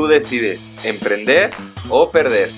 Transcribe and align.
Tú 0.00 0.06
decides 0.06 0.82
emprender 0.86 1.50
o 1.90 2.10
perder. 2.10 2.48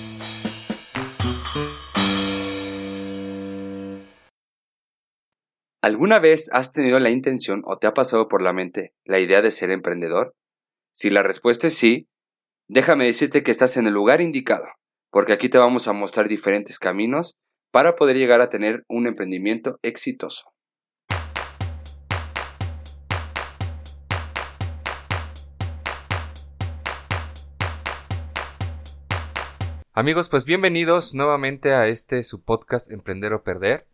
¿Alguna 5.81 6.19
vez 6.19 6.49
has 6.53 6.71
tenido 6.71 6.99
la 7.01 7.09
intención 7.09 7.61
o 7.65 7.79
te 7.79 7.87
ha 7.87 7.93
pasado 7.93 8.29
por 8.29 8.41
la 8.41 8.53
mente 8.53 8.93
la 9.03 9.19
idea 9.19 9.41
de 9.41 9.51
ser 9.51 9.71
emprendedor? 9.71 10.37
Si 10.93 11.09
la 11.09 11.21
respuesta 11.21 11.67
es 11.67 11.73
sí, 11.73 12.07
déjame 12.69 13.03
decirte 13.03 13.43
que 13.43 13.51
estás 13.51 13.75
en 13.75 13.87
el 13.87 13.93
lugar 13.93 14.21
indicado, 14.21 14.67
porque 15.11 15.33
aquí 15.33 15.49
te 15.49 15.57
vamos 15.57 15.89
a 15.89 15.93
mostrar 15.93 16.29
diferentes 16.29 16.79
caminos 16.79 17.35
para 17.73 17.97
poder 17.97 18.15
llegar 18.15 18.39
a 18.39 18.47
tener 18.47 18.85
un 18.87 19.05
emprendimiento 19.05 19.79
exitoso. 19.81 20.52
Amigos, 29.95 30.27
pues 30.27 30.45
bienvenidos 30.45 31.13
nuevamente 31.13 31.71
a 31.71 31.85
este 31.85 32.23
su 32.23 32.41
podcast 32.41 32.91
Emprender 32.91 33.31
o 33.31 33.43
Perder. 33.43 33.85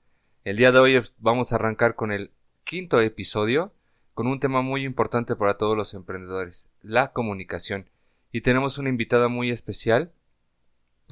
El 0.45 0.55
día 0.55 0.71
de 0.71 0.79
hoy 0.79 1.01
vamos 1.17 1.51
a 1.51 1.55
arrancar 1.55 1.95
con 1.95 2.13
el 2.13 2.31
quinto 2.63 3.01
episodio 3.01 3.73
con 4.13 4.25
un 4.25 4.39
tema 4.39 4.61
muy 4.61 4.85
importante 4.85 5.35
para 5.35 5.57
todos 5.57 5.75
los 5.75 5.93
emprendedores, 5.93 6.69
la 6.81 7.11
comunicación. 7.11 7.89
Y 8.31 8.39
tenemos 8.39 8.77
una 8.77 8.87
invitada 8.87 9.27
muy 9.27 9.51
especial 9.51 10.13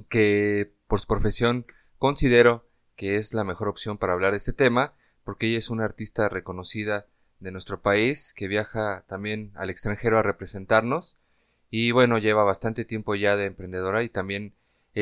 que 0.07 0.71
por 0.87 1.01
su 1.01 1.07
profesión 1.07 1.65
considero 1.97 2.65
que 2.95 3.17
es 3.17 3.33
la 3.33 3.43
mejor 3.43 3.67
opción 3.67 3.97
para 3.97 4.13
hablar 4.13 4.31
de 4.31 4.37
este 4.37 4.53
tema, 4.53 4.93
porque 5.25 5.47
ella 5.47 5.57
es 5.57 5.69
una 5.69 5.83
artista 5.83 6.29
reconocida 6.29 7.07
de 7.41 7.51
nuestro 7.51 7.81
país 7.81 8.33
que 8.33 8.47
viaja 8.47 9.03
también 9.09 9.51
al 9.55 9.69
extranjero 9.69 10.17
a 10.17 10.23
representarnos 10.23 11.17
y 11.69 11.91
bueno, 11.91 12.17
lleva 12.19 12.45
bastante 12.45 12.85
tiempo 12.85 13.15
ya 13.15 13.35
de 13.35 13.47
emprendedora 13.47 14.01
y 14.03 14.09
también 14.09 14.53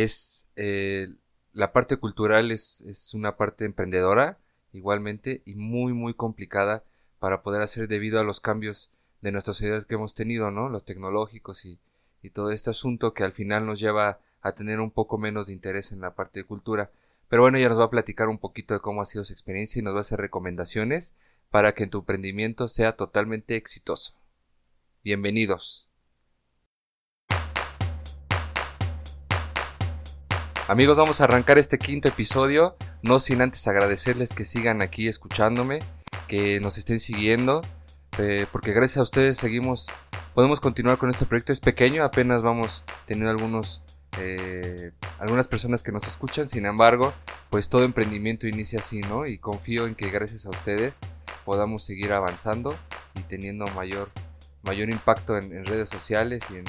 es 0.04 0.50
eh, 0.58 1.08
la 1.54 1.72
parte 1.72 1.96
cultural 1.96 2.52
es, 2.52 2.82
es, 2.82 3.14
una 3.14 3.38
parte 3.38 3.64
emprendedora 3.64 4.38
igualmente 4.74 5.42
y 5.46 5.56
muy 5.56 5.94
muy 5.94 6.14
complicada 6.14 6.84
para 7.20 7.42
poder 7.44 7.62
hacer 7.62 7.88
debido 7.88 8.20
a 8.20 8.26
los 8.26 8.42
cambios 8.42 8.90
de 9.22 9.32
nuestra 9.32 9.54
sociedad 9.54 9.86
que 9.88 9.96
hemos 9.96 10.14
tenido, 10.14 10.52
¿no? 10.52 10.68
Los 10.68 10.84
tecnológicos 10.84 11.64
y, 11.64 11.80
y 12.22 12.30
todo 12.32 12.52
este 12.52 12.72
asunto 12.72 13.14
que 13.14 13.24
al 13.24 13.32
final 13.32 13.66
nos 13.66 13.80
lleva 13.80 14.20
a 14.42 14.52
tener 14.52 14.82
un 14.82 14.92
poco 14.92 15.18
menos 15.18 15.48
de 15.48 15.54
interés 15.54 15.94
en 15.94 16.02
la 16.02 16.14
parte 16.14 16.42
de 16.42 16.46
cultura. 16.46 16.92
Pero 17.30 17.44
bueno, 17.44 17.58
ella 17.58 17.70
nos 17.70 17.80
va 17.80 17.86
a 17.86 17.90
platicar 17.90 18.28
un 18.28 18.38
poquito 18.38 18.74
de 18.74 18.82
cómo 18.82 19.02
ha 19.02 19.06
sido 19.06 19.24
su 19.24 19.32
experiencia 19.32 19.80
y 19.80 19.84
nos 19.84 19.94
va 19.94 20.00
a 20.00 20.02
hacer 20.02 20.20
recomendaciones 20.20 21.14
para 21.50 21.74
que 21.74 21.88
tu 21.88 22.00
emprendimiento 22.00 22.68
sea 22.68 22.98
totalmente 22.98 23.56
exitoso. 23.56 24.14
Bienvenidos. 25.06 25.90
Amigos, 30.68 30.98
vamos 30.98 31.22
a 31.22 31.26
arrancar 31.26 31.60
este 31.60 31.78
quinto 31.78 32.08
episodio, 32.08 32.76
no 33.04 33.20
sin 33.20 33.40
antes 33.44 33.68
agradecerles 33.68 34.34
que 34.34 34.46
sigan 34.46 34.82
aquí 34.82 35.08
escuchándome, 35.08 35.78
que 36.28 36.60
nos 36.60 36.80
estén 36.80 37.00
siguiendo, 37.00 37.62
eh, 38.18 38.48
porque 38.52 38.74
gracias 38.74 38.98
a 38.98 39.04
ustedes 39.04 39.38
seguimos, 39.38 39.86
podemos 40.34 40.60
continuar 40.60 40.98
con 40.98 41.12
este 41.12 41.28
proyecto. 41.28 41.52
Es 41.52 41.60
pequeño, 41.60 42.04
apenas 42.04 42.42
vamos 42.42 42.84
teniendo 43.06 43.30
algunos, 43.30 43.84
eh, 44.20 44.92
algunas 45.20 45.48
personas 45.48 45.84
que 45.84 45.92
nos 45.92 46.08
escuchan, 46.08 46.48
sin 46.48 46.66
embargo, 46.66 47.14
pues 47.52 47.70
todo 47.70 47.84
emprendimiento 47.84 48.48
inicia 48.48 48.80
así, 48.80 49.02
¿no? 49.02 49.28
Y 49.28 49.38
confío 49.38 49.86
en 49.86 49.94
que 49.94 50.10
gracias 50.10 50.48
a 50.48 50.50
ustedes 50.50 51.02
podamos 51.46 51.86
seguir 51.86 52.12
avanzando 52.12 52.76
y 53.14 53.20
teniendo 53.22 53.68
mayor, 53.76 54.10
mayor 54.64 54.90
impacto 54.90 55.38
en, 55.38 55.64
redes 55.64 55.90
sociales 55.90 56.44
y 56.50 56.56
en 56.56 56.66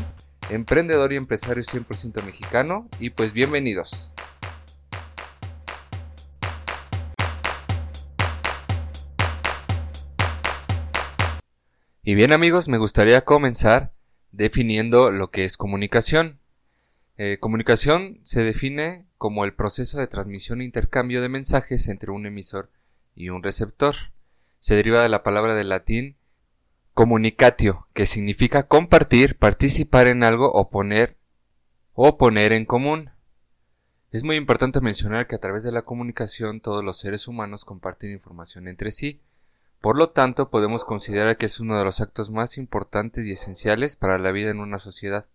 emprendedor 0.51 1.13
y 1.13 1.17
empresario 1.17 1.63
100% 1.63 2.23
mexicano 2.25 2.89
y 2.99 3.11
pues 3.11 3.33
bienvenidos. 3.33 4.13
Y 12.03 12.15
bien 12.15 12.33
amigos, 12.33 12.69
me 12.69 12.79
gustaría 12.79 13.25
comenzar 13.25 13.93
definiendo 14.33 15.11
lo 15.11 15.31
que 15.31 15.45
es 15.45 15.57
comunicación. 15.57 16.41
Eh, 17.17 17.39
comunicación 17.39 18.19
se 18.23 18.43
define 18.43 19.07
como 19.19 19.45
el 19.45 19.55
proceso 19.55 19.99
de 19.99 20.07
transmisión 20.07 20.61
e 20.61 20.65
intercambio 20.65 21.21
de 21.21 21.29
mensajes 21.29 21.87
entre 21.89 22.11
un 22.11 22.27
emisor 22.27 22.71
y 23.15 23.29
un 23.29 23.43
receptor. 23.43 23.95
Se 24.59 24.75
deriva 24.75 25.03
de 25.03 25.09
la 25.09 25.23
palabra 25.23 25.55
del 25.55 25.69
latín 25.69 26.17
Comunicatio, 26.95 27.87
que 27.95 28.07
significa 28.07 28.65
compartir, 28.65 29.37
participar 29.39 30.07
en 30.07 30.23
algo 30.23 30.51
o 30.53 30.71
poner 30.71 31.17
o 31.95 32.19
poner 32.19 32.53
en 32.53 32.67
común. 32.67 33.11
Es 34.11 34.25
muy 34.25 34.37
importante 34.37 34.81
mencionar 34.81 35.27
que 35.27 35.37
a 35.37 35.41
través 35.41 35.63
de 35.63 35.73
la 35.73 35.83
comunicación 35.83 36.61
todos 36.61 36.83
los 36.83 36.99
seres 36.99 37.29
humanos 37.29 37.65
comparten 37.65 38.11
información 38.11 38.69
entre 38.69 38.91
sí. 38.91 39.21
Por 39.81 39.97
lo 39.97 40.11
tanto, 40.11 40.51
podemos 40.51 40.85
considerar 40.85 41.37
que 41.37 41.47
es 41.47 41.61
uno 41.61 41.79
de 41.79 41.85
los 41.85 42.01
actos 42.01 42.31
más 42.31 42.59
importantes 42.59 43.27
y 43.27 43.33
esenciales 43.33 43.97
para 43.97 44.19
la 44.19 44.33
vida 44.33 44.51
en 44.51 44.61
una 44.61 44.79
sociedad. 44.79 45.27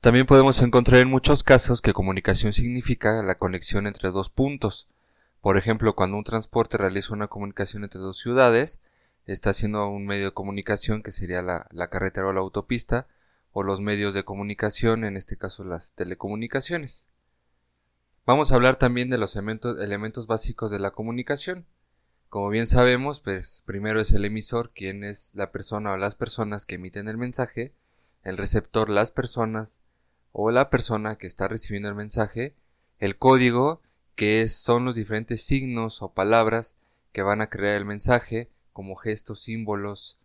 También 0.00 0.26
podemos 0.26 0.62
encontrar 0.62 1.00
en 1.00 1.10
muchos 1.10 1.42
casos 1.42 1.82
que 1.82 1.92
comunicación 1.92 2.52
significa 2.52 3.22
la 3.22 3.36
conexión 3.36 3.86
entre 3.86 4.10
dos 4.10 4.30
puntos. 4.30 4.88
Por 5.40 5.58
ejemplo, 5.58 5.94
cuando 5.94 6.16
un 6.16 6.24
transporte 6.24 6.76
realiza 6.76 7.14
una 7.14 7.28
comunicación 7.28 7.84
entre 7.84 8.00
dos 8.00 8.18
ciudades, 8.18 8.80
está 9.32 9.50
haciendo 9.50 9.88
un 9.88 10.06
medio 10.06 10.26
de 10.26 10.34
comunicación 10.34 11.02
que 11.02 11.12
sería 11.12 11.42
la, 11.42 11.88
carretera 11.88 12.28
o 12.28 12.32
la 12.32 12.40
autopista 12.40 13.08
o 13.52 13.62
los 13.62 13.80
medios 13.80 14.14
de 14.14 14.24
comunicación, 14.24 15.04
en 15.04 15.16
este 15.16 15.36
caso 15.36 15.64
las 15.64 15.92
telecomunicaciones. 15.94 17.08
Vamos 18.24 18.50
a 18.50 18.56
hablar 18.56 18.76
también 18.76 19.10
de 19.10 19.18
los 19.18 19.34
elementos, 19.34 19.80
elementos 19.80 20.26
básicos 20.26 20.70
de 20.70 20.78
la 20.78 20.90
comunicación. 20.90 21.66
Como 22.28 22.48
bien 22.50 22.66
sabemos, 22.66 23.20
pues 23.20 23.62
primero 23.66 24.00
es 24.00 24.12
el 24.12 24.24
emisor, 24.24 24.70
quien 24.74 25.04
es 25.04 25.32
la 25.34 25.52
persona 25.52 25.92
o 25.92 25.96
las 25.96 26.14
personas 26.14 26.66
que 26.66 26.74
emiten 26.74 27.08
el 27.08 27.16
mensaje, 27.16 27.72
el 28.24 28.36
receptor, 28.36 28.90
las 28.90 29.10
personas 29.10 29.78
o 30.32 30.50
la 30.50 30.68
persona 30.68 31.16
que 31.16 31.26
está 31.26 31.48
recibiendo 31.48 31.88
el 31.88 31.94
mensaje, 31.94 32.54
el 32.98 33.16
código, 33.16 33.80
que 34.16 34.42
es, 34.42 34.54
son 34.54 34.84
los 34.84 34.96
diferentes 34.96 35.42
signos 35.42 36.02
o 36.02 36.12
palabras 36.12 36.76
que 37.12 37.22
van 37.22 37.40
a 37.40 37.48
crear 37.48 37.76
el 37.76 37.84
mensaje, 37.84 38.50
como 38.76 38.94
gestos, 38.94 39.40
símbolos, 39.40 40.18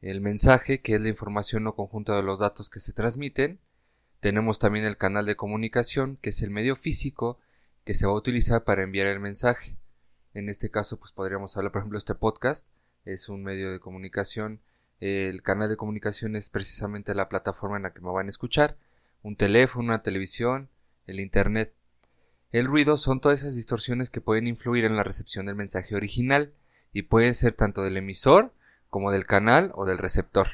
el 0.00 0.22
mensaje, 0.22 0.80
que 0.80 0.94
es 0.94 1.02
la 1.02 1.10
información 1.10 1.66
o 1.66 1.74
conjunto 1.74 2.16
de 2.16 2.22
los 2.22 2.38
datos 2.38 2.70
que 2.70 2.80
se 2.80 2.94
transmiten. 2.94 3.60
Tenemos 4.20 4.58
también 4.58 4.86
el 4.86 4.96
canal 4.96 5.26
de 5.26 5.36
comunicación, 5.36 6.16
que 6.22 6.30
es 6.30 6.40
el 6.40 6.48
medio 6.48 6.76
físico 6.76 7.38
que 7.84 7.92
se 7.92 8.06
va 8.06 8.12
a 8.12 8.16
utilizar 8.16 8.64
para 8.64 8.84
enviar 8.84 9.06
el 9.06 9.20
mensaje. 9.20 9.76
En 10.32 10.48
este 10.48 10.70
caso, 10.70 10.98
pues 10.98 11.12
podríamos 11.12 11.54
hablar, 11.58 11.72
por 11.72 11.80
ejemplo, 11.80 11.98
este 11.98 12.14
podcast 12.14 12.66
es 13.04 13.28
un 13.28 13.42
medio 13.42 13.70
de 13.70 13.80
comunicación. 13.80 14.62
El 15.00 15.42
canal 15.42 15.68
de 15.68 15.76
comunicación 15.76 16.36
es 16.36 16.48
precisamente 16.48 17.14
la 17.14 17.28
plataforma 17.28 17.76
en 17.76 17.82
la 17.82 17.92
que 17.92 18.00
me 18.00 18.10
van 18.10 18.28
a 18.28 18.30
escuchar. 18.30 18.78
Un 19.22 19.36
teléfono, 19.36 19.84
una 19.84 20.02
televisión, 20.02 20.70
el 21.06 21.20
internet. 21.20 21.74
El 22.50 22.64
ruido 22.64 22.96
son 22.96 23.20
todas 23.20 23.40
esas 23.40 23.56
distorsiones 23.56 24.08
que 24.08 24.22
pueden 24.22 24.46
influir 24.46 24.86
en 24.86 24.96
la 24.96 25.02
recepción 25.02 25.44
del 25.44 25.54
mensaje 25.54 25.94
original 25.94 26.54
y 26.92 27.02
pueden 27.02 27.34
ser 27.34 27.52
tanto 27.52 27.82
del 27.82 27.96
emisor 27.96 28.52
como 28.88 29.12
del 29.12 29.26
canal 29.26 29.70
o 29.74 29.84
del 29.84 29.98
receptor. 29.98 30.48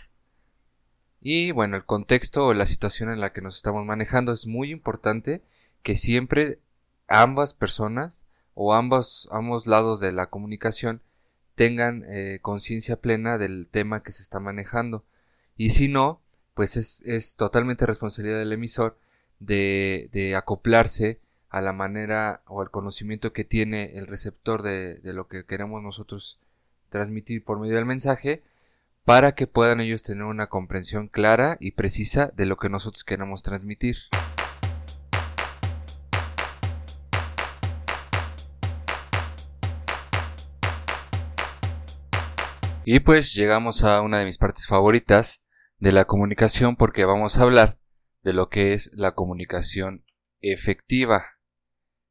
Y 1.21 1.50
bueno, 1.50 1.77
el 1.77 1.85
contexto 1.85 2.47
o 2.47 2.55
la 2.55 2.67
situación 2.67 3.11
en 3.11 3.21
la 3.21 3.33
que 3.33 3.41
nos 3.41 3.56
estamos 3.56 3.85
manejando 3.85 4.33
es 4.33 4.47
muy 4.47 4.71
importante 4.71 5.43
que 5.83 5.97
siempre 5.97 6.61
ambas 7.09 7.55
personas 7.55 8.25
o 8.55 8.75
ambos, 8.75 9.29
ambos 9.33 9.67
lados 9.67 10.00
de 10.00 10.12
la 10.12 10.27
comunicación 10.27 11.00
tengan 11.55 12.05
eh, 12.09 12.38
conciencia 12.43 12.97
plena 12.97 13.38
del 13.38 13.67
tema 13.71 14.03
que 14.03 14.12
se 14.12 14.23
está 14.23 14.41
manejando. 14.41 15.05
Y 15.56 15.71
si 15.71 15.88
no, 15.88 16.21
pues 16.55 16.77
es, 16.77 17.03
es 17.06 17.37
totalmente 17.37 17.87
responsabilidad 17.87 18.38
del 18.38 18.53
emisor 18.53 18.99
de, 19.41 20.09
de 20.12 20.37
acoplarse 20.37 21.19
a 21.49 21.61
la 21.61 21.73
manera 21.73 22.43
o 22.47 22.61
al 22.61 22.71
conocimiento 22.71 23.33
que 23.33 23.45
tiene 23.45 23.97
el 23.99 24.07
receptor 24.07 24.63
de, 24.63 25.01
lo 25.03 25.29
que 25.29 25.45
queremos 25.45 25.83
nosotros 25.83 26.41
transmitir 26.91 27.45
por 27.45 27.61
medio 27.61 27.77
del 27.77 27.85
mensaje 27.85 28.43
para 29.05 29.35
que 29.35 29.47
puedan 29.47 29.81
ellos 29.81 30.03
tener 30.03 30.25
una 30.25 30.49
comprensión 30.49 31.09
clara 31.09 31.57
y 31.61 31.73
precisa 31.73 32.33
de 32.35 32.47
lo 32.47 32.57
que 32.57 32.69
nosotros 32.69 33.05
queremos 33.05 33.43
transmitir. 33.43 33.97
Y 42.85 43.01
pues 43.01 43.35
llegamos 43.35 43.83
a 43.83 44.01
una 44.01 44.19
de 44.19 44.25
mis 44.25 44.39
partes 44.39 44.67
favoritas 44.67 45.43
de 45.79 45.93
la 45.93 46.05
comunicación 46.05 46.77
porque 46.77 47.05
vamos 47.05 47.37
a 47.37 47.43
hablar 47.43 47.79
de 48.23 48.33
lo 48.33 48.49
que 48.49 48.75
es 48.75 48.91
la 48.95 49.13
comunicación 49.13 50.05
efectiva. 50.41 51.36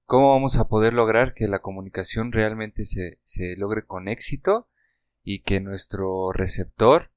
¿Cómo 0.05 0.29
vamos 0.29 0.57
a 0.57 0.67
poder 0.67 0.93
lograr 0.93 1.33
que 1.33 1.47
la 1.47 1.59
comunicación 1.59 2.31
realmente 2.31 2.85
se, 2.85 3.55
logre 3.57 3.85
con 3.85 4.07
éxito 4.07 4.67
y 5.23 5.41
que 5.41 5.59
nuestro 5.61 6.31
receptor 6.31 7.11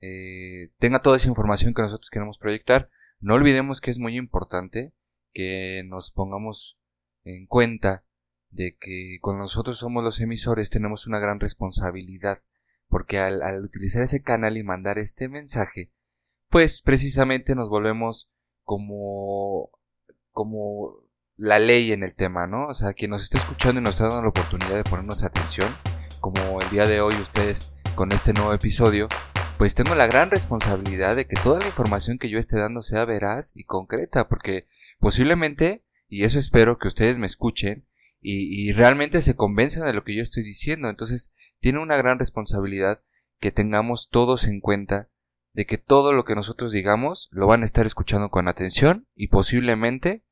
eh, 0.00 0.70
tenga 0.78 0.98
toda 0.98 1.16
esa 1.16 1.28
información 1.28 1.72
que 1.72 1.80
nosotros 1.80 2.10
queremos 2.10 2.36
proyectar? 2.36 2.90
No 3.20 3.34
olvidemos 3.34 3.80
que 3.80 3.90
es 3.90 3.98
muy 3.98 4.18
importante 4.18 4.92
que 5.32 5.82
nos 5.86 6.10
pongamos 6.10 6.78
en 7.24 7.46
cuenta 7.46 8.04
de 8.50 8.76
que 8.78 9.18
cuando 9.22 9.40
nosotros 9.40 9.78
somos 9.78 10.04
los 10.04 10.20
emisores 10.20 10.68
tenemos 10.68 11.06
una 11.06 11.18
gran 11.18 11.40
responsabilidad 11.40 12.42
porque 12.88 13.18
al, 13.18 13.64
utilizar 13.64 14.02
ese 14.02 14.22
canal 14.22 14.58
y 14.58 14.62
mandar 14.62 14.98
este 14.98 15.28
mensaje, 15.28 15.90
pues 16.50 16.82
precisamente 16.82 17.54
nos 17.54 17.70
volvemos 17.70 18.30
como, 18.62 19.70
como 20.32 21.05
la 21.36 21.58
ley 21.58 21.92
en 21.92 22.02
el 22.02 22.14
tema, 22.14 22.46
¿no? 22.46 22.68
O 22.68 22.74
sea, 22.74 22.94
quien 22.94 23.10
nos 23.10 23.22
está 23.22 23.38
escuchando 23.38 23.80
y 23.80 23.84
nos 23.84 23.96
está 23.96 24.08
dando 24.08 24.22
la 24.22 24.28
oportunidad 24.28 24.74
de 24.74 24.84
ponernos 24.84 25.22
atención, 25.22 25.68
como 26.20 26.60
el 26.60 26.70
día 26.70 26.86
de 26.86 27.00
hoy 27.00 27.14
ustedes 27.14 27.74
con 27.94 28.12
este 28.12 28.32
nuevo 28.32 28.52
episodio, 28.52 29.08
pues 29.58 29.74
tengo 29.74 29.94
la 29.94 30.06
gran 30.06 30.30
responsabilidad 30.30 31.16
de 31.16 31.26
que 31.26 31.36
toda 31.42 31.60
la 31.60 31.66
información 31.66 32.18
que 32.18 32.28
yo 32.28 32.38
esté 32.38 32.58
dando 32.58 32.82
sea 32.82 33.04
veraz 33.04 33.52
y 33.54 33.64
concreta, 33.64 34.28
porque 34.28 34.66
posiblemente, 34.98 35.84
y 36.08 36.24
eso 36.24 36.38
espero 36.38 36.78
que 36.78 36.88
ustedes 36.88 37.18
me 37.18 37.26
escuchen, 37.26 37.86
y, 38.28 38.72
realmente 38.72 39.20
se 39.20 39.36
convencen 39.36 39.84
de 39.84 39.92
lo 39.92 40.02
que 40.02 40.16
yo 40.16 40.22
estoy 40.22 40.42
diciendo. 40.42 40.88
Entonces, 40.88 41.32
tiene 41.60 41.78
una 41.80 41.96
gran 41.96 42.18
responsabilidad 42.18 43.00
que 43.38 43.52
tengamos 43.52 44.08
todos 44.10 44.48
en 44.48 44.60
cuenta 44.60 45.10
de 45.52 45.64
que 45.64 45.78
todo 45.78 46.12
lo 46.12 46.24
que 46.24 46.34
nosotros 46.34 46.72
digamos 46.72 47.28
lo 47.30 47.46
van 47.46 47.62
a 47.62 47.64
estar 47.64 47.86
escuchando 47.86 48.30
con 48.30 48.48
atención 48.48 49.06
y 49.14 49.28
posiblemente 49.28 50.24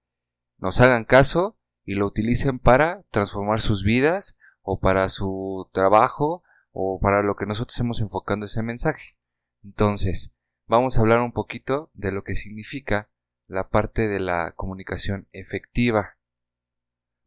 nos 0.65 0.81
hagan 0.81 1.05
caso 1.05 1.59
y 1.85 1.95
lo 1.95 2.07
utilicen 2.07 2.59
para 2.59 3.03
transformar 3.11 3.61
sus 3.61 3.85
vidas 3.85 4.39
o 4.63 4.81
para 4.81 5.11
su 5.11 5.69
trabajo 5.75 6.43
o 6.73 6.99
para 7.03 7.23
lo 7.23 7.37
que 7.37 7.45
nosotros 7.45 7.79
hemos 7.81 8.01
enfocando 8.01 8.47
ese 8.47 8.63
mensaje. 8.63 9.19
Entonces, 9.63 10.33
vamos 10.67 10.97
a 10.97 11.03
hablar 11.03 11.21
un 11.21 11.33
poquito 11.33 11.91
de 11.93 12.13
lo 12.13 12.25
que 12.25 12.35
significa 12.35 13.11
la 13.47 13.69
parte 13.69 14.09
de 14.09 14.21
la 14.21 14.53
comunicación 14.53 15.29
efectiva. 15.33 16.17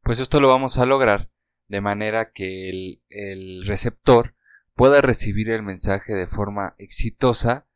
Pues 0.02 0.20
esto 0.20 0.42
lo 0.42 0.48
vamos 0.48 0.80
a 0.80 0.88
lograr 0.88 1.30
de 1.68 1.80
manera 1.80 2.32
que 2.32 2.98
el, 3.12 3.68
receptor 3.68 4.34
pueda 4.74 5.00
recibir 5.02 5.52
el 5.52 5.62
mensaje 5.62 6.16
de 6.16 6.26
forma 6.26 6.74
exitosa. 6.80 7.68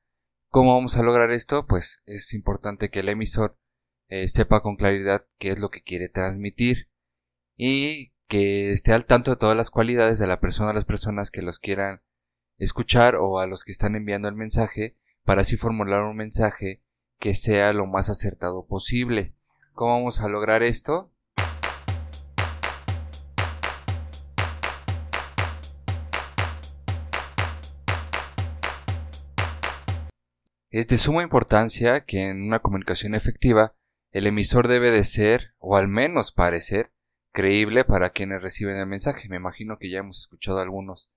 ¿Cómo 0.47 0.73
vamos 0.73 0.97
a 0.97 1.03
lograr 1.03 1.29
esto? 1.29 1.67
Pues 1.67 2.01
es 2.07 2.33
importante 2.33 2.89
que 2.89 3.01
el 3.01 3.09
emisor 3.09 3.59
eh, 4.11 4.27
sepa 4.27 4.61
con 4.61 4.75
claridad 4.75 5.25
qué 5.39 5.51
es 5.51 5.59
lo 5.59 5.69
que 5.71 5.83
quiere 5.83 6.09
transmitir 6.09 6.89
y 7.55 8.11
que 8.27 8.71
esté 8.71 8.91
al 8.91 9.05
tanto 9.05 9.31
de 9.31 9.37
todas 9.37 9.55
las 9.55 9.69
cualidades 9.69 10.19
de 10.19 10.27
la 10.27 10.41
persona 10.41 10.71
a 10.71 10.73
las 10.73 10.83
personas 10.83 11.31
que 11.31 11.41
los 11.41 11.59
quieran 11.59 12.01
escuchar 12.57 13.15
o 13.15 13.39
a 13.39 13.47
los 13.47 13.63
que 13.63 13.71
están 13.71 13.95
enviando 13.95 14.27
el 14.27 14.35
mensaje 14.35 14.97
para 15.23 15.41
así 15.41 15.55
formular 15.55 16.01
un 16.01 16.17
mensaje 16.17 16.83
que 17.19 17.33
sea 17.33 17.71
lo 17.71 17.85
más 17.85 18.09
acertado 18.09 18.67
posible. 18.67 19.33
¿Cómo 19.71 19.93
vamos 19.93 20.19
a 20.19 20.27
lograr 20.27 20.61
esto? 20.61 21.09
Es 30.69 30.89
de 30.89 30.97
suma 30.97 31.23
importancia 31.23 32.03
que 32.03 32.27
en 32.27 32.41
una 32.41 32.59
comunicación 32.59 33.15
efectiva 33.15 33.73
el 34.11 34.27
emisor 34.27 34.67
debe 34.67 34.91
de 34.91 35.03
ser, 35.03 35.53
o 35.57 35.77
al 35.77 35.87
menos 35.87 36.31
parecer, 36.31 36.91
creíble 37.31 37.85
para 37.85 38.11
quienes 38.11 38.41
reciben 38.41 38.77
el 38.77 38.87
mensaje. 38.87 39.29
Me 39.29 39.37
imagino 39.37 39.77
que 39.77 39.89
ya 39.89 39.99
hemos 39.99 40.19
escuchado 40.19 40.59
algunos 40.59 41.09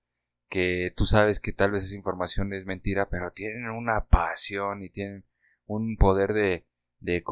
que 0.49 0.93
tú 0.95 1.05
sabes 1.05 1.39
que 1.39 1.51
tal 1.51 1.71
vez 1.71 1.83
esa 1.83 1.95
información 1.95 2.53
es 2.53 2.65
mentira, 2.65 3.09
pero 3.09 3.31
tienen 3.31 3.69
una 3.69 4.05
pasión 4.05 4.83
y 4.83 4.89
tienen 4.89 5.25
un 5.65 5.97
poder 5.97 6.33
de, 6.33 6.65
de, 6.99 7.23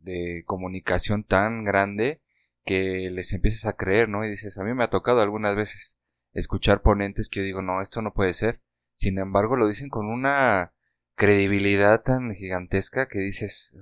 de 0.00 0.42
comunicación 0.46 1.24
tan 1.24 1.64
grande 1.64 2.20
que 2.64 3.10
les 3.10 3.32
empiezas 3.32 3.66
a 3.66 3.76
creer, 3.76 4.08
¿no? 4.08 4.24
Y 4.24 4.28
dices, 4.28 4.58
a 4.58 4.64
mí 4.64 4.74
me 4.74 4.84
ha 4.84 4.90
tocado 4.90 5.22
algunas 5.22 5.56
veces 5.56 5.98
escuchar 6.32 6.82
ponentes 6.82 7.28
que 7.28 7.40
yo 7.40 7.44
digo, 7.44 7.62
no, 7.62 7.80
esto 7.80 8.02
no 8.02 8.12
puede 8.12 8.34
ser. 8.34 8.60
Sin 8.92 9.18
embargo, 9.18 9.56
lo 9.56 9.68
dicen 9.68 9.88
con 9.88 10.06
una 10.06 10.74
credibilidad 11.14 12.02
tan 12.02 12.34
gigantesca 12.34 13.08
que 13.08 13.20
dices, 13.20 13.72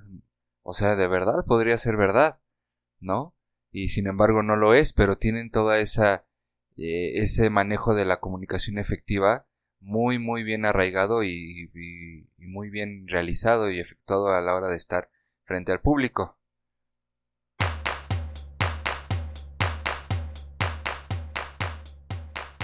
o 0.68 0.72
sea, 0.72 0.96
de 0.96 1.06
verdad 1.06 1.44
podría 1.46 1.76
ser 1.78 1.96
verdad, 1.96 2.40
¿no? 2.98 3.36
Y 3.70 3.86
sin 3.86 4.08
embargo 4.08 4.42
no 4.42 4.56
lo 4.56 4.74
es, 4.74 4.92
pero 4.92 5.16
tienen 5.16 5.52
toda 5.52 5.78
esa 5.78 6.26
eh, 6.76 7.18
ese 7.20 7.50
manejo 7.50 7.94
de 7.94 8.04
la 8.04 8.18
comunicación 8.18 8.76
efectiva 8.78 9.46
muy 9.78 10.18
muy 10.18 10.42
bien 10.42 10.64
arraigado 10.64 11.22
y, 11.22 11.70
y 11.72 12.46
muy 12.48 12.70
bien 12.70 13.06
realizado 13.06 13.70
y 13.70 13.78
efectuado 13.78 14.30
a 14.34 14.40
la 14.40 14.56
hora 14.56 14.66
de 14.66 14.76
estar 14.76 15.08
frente 15.44 15.70
al 15.70 15.80
público. 15.80 16.36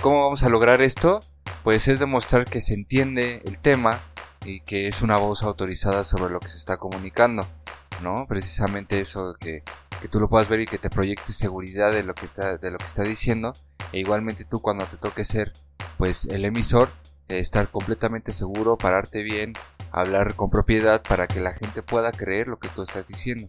¿Cómo 0.02 0.18
vamos 0.22 0.42
a 0.42 0.48
lograr 0.48 0.82
esto? 0.82 1.20
Pues 1.62 1.86
es 1.86 2.00
demostrar 2.00 2.46
que 2.46 2.60
se 2.60 2.74
entiende 2.74 3.42
el 3.44 3.60
tema, 3.60 4.00
y 4.44 4.60
que 4.60 4.88
es 4.88 5.02
una 5.02 5.16
voz 5.16 5.42
autorizada 5.42 6.04
sobre 6.04 6.32
lo 6.32 6.40
que 6.40 6.48
se 6.48 6.58
está 6.58 6.76
comunicando, 6.76 7.46
¿no? 8.02 8.26
Precisamente 8.26 9.00
eso, 9.00 9.34
que, 9.38 9.62
que 10.00 10.08
tú 10.08 10.20
lo 10.20 10.28
puedas 10.28 10.48
ver 10.48 10.60
y 10.60 10.66
que 10.66 10.78
te 10.78 10.90
proyecte 10.90 11.32
seguridad 11.32 11.92
de 11.92 12.02
lo 12.02 12.14
que 12.14 12.26
está, 12.26 12.58
de 12.58 12.70
lo 12.70 12.78
que 12.78 12.86
está 12.86 13.02
diciendo, 13.02 13.52
e 13.92 14.00
igualmente 14.00 14.44
tú 14.44 14.60
cuando 14.60 14.84
te 14.86 14.96
toque 14.96 15.24
ser, 15.24 15.52
pues, 15.98 16.26
el 16.26 16.44
emisor, 16.44 16.88
estar 17.28 17.68
completamente 17.68 18.32
seguro, 18.32 18.76
pararte 18.76 19.22
bien, 19.22 19.54
hablar 19.90 20.34
con 20.34 20.50
propiedad 20.50 21.02
para 21.02 21.26
que 21.26 21.40
la 21.40 21.52
gente 21.52 21.82
pueda 21.82 22.12
creer 22.12 22.48
lo 22.48 22.58
que 22.58 22.68
tú 22.68 22.82
estás 22.82 23.08
diciendo. 23.08 23.48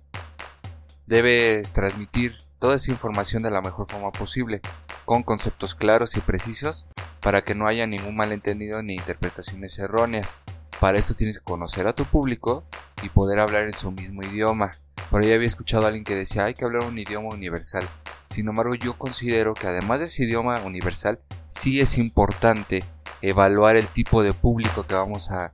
Debes 1.05 1.73
transmitir 1.73 2.37
toda 2.59 2.75
esa 2.75 2.91
información 2.91 3.43
de 3.43 3.51
la 3.51 3.61
mejor 3.61 3.89
forma 3.89 4.11
posible, 4.11 4.61
con 5.05 5.23
conceptos 5.23 5.75
claros 5.75 6.15
y 6.15 6.21
precisos, 6.21 6.87
para 7.19 7.43
que 7.43 7.55
no 7.55 7.67
haya 7.67 7.87
ningún 7.87 8.15
malentendido 8.15 8.81
ni 8.83 8.95
interpretaciones 8.95 9.77
erróneas. 9.79 10.39
Para 10.79 10.97
esto 10.97 11.13
tienes 11.13 11.39
que 11.39 11.45
conocer 11.45 11.87
a 11.87 11.93
tu 11.93 12.05
público 12.05 12.63
y 13.01 13.09
poder 13.09 13.39
hablar 13.39 13.63
en 13.63 13.73
su 13.73 13.91
mismo 13.91 14.21
idioma. 14.23 14.71
Por 15.09 15.21
ahí 15.21 15.31
había 15.31 15.47
escuchado 15.47 15.83
a 15.83 15.87
alguien 15.87 16.03
que 16.03 16.15
decía 16.15 16.45
hay 16.45 16.53
que 16.53 16.65
hablar 16.65 16.83
un 16.85 16.97
idioma 16.97 17.29
universal. 17.29 17.87
Sin 18.27 18.47
embargo, 18.47 18.75
yo 18.75 18.97
considero 18.97 19.53
que 19.53 19.67
además 19.67 19.99
de 19.99 20.05
ese 20.05 20.23
idioma 20.23 20.59
universal, 20.61 21.19
sí 21.49 21.79
es 21.79 21.97
importante 21.97 22.83
evaluar 23.21 23.75
el 23.75 23.87
tipo 23.87 24.23
de 24.23 24.33
público 24.33 24.85
que 24.85 24.95
vamos 24.95 25.31
a, 25.31 25.53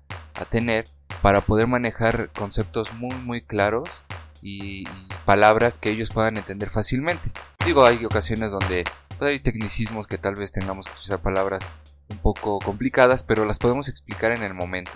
tener 0.49 0.85
para 1.21 1.41
poder 1.41 1.67
manejar 1.67 2.29
conceptos 2.31 2.93
muy 2.93 3.13
muy 3.17 3.41
claros 3.41 4.05
y, 4.41 4.85
palabras 5.25 5.77
que 5.77 5.91
ellos 5.91 6.09
puedan 6.09 6.37
entender 6.37 6.69
fácilmente. 6.69 7.31
Digo, 7.65 7.85
hay 7.85 8.03
ocasiones 8.05 8.51
donde 8.51 8.83
hay 9.19 9.39
tecnicismos 9.39 10.07
que 10.07 10.17
tal 10.17 10.35
vez 10.35 10.51
tengamos 10.51 10.87
que 10.87 10.93
usar 10.93 11.19
palabras 11.19 11.61
un 12.09 12.17
poco 12.17 12.59
complicadas, 12.59 13.23
pero 13.23 13.45
las 13.45 13.59
podemos 13.59 13.89
explicar 13.89 14.31
en 14.31 14.43
el 14.43 14.53
momento 14.53 14.91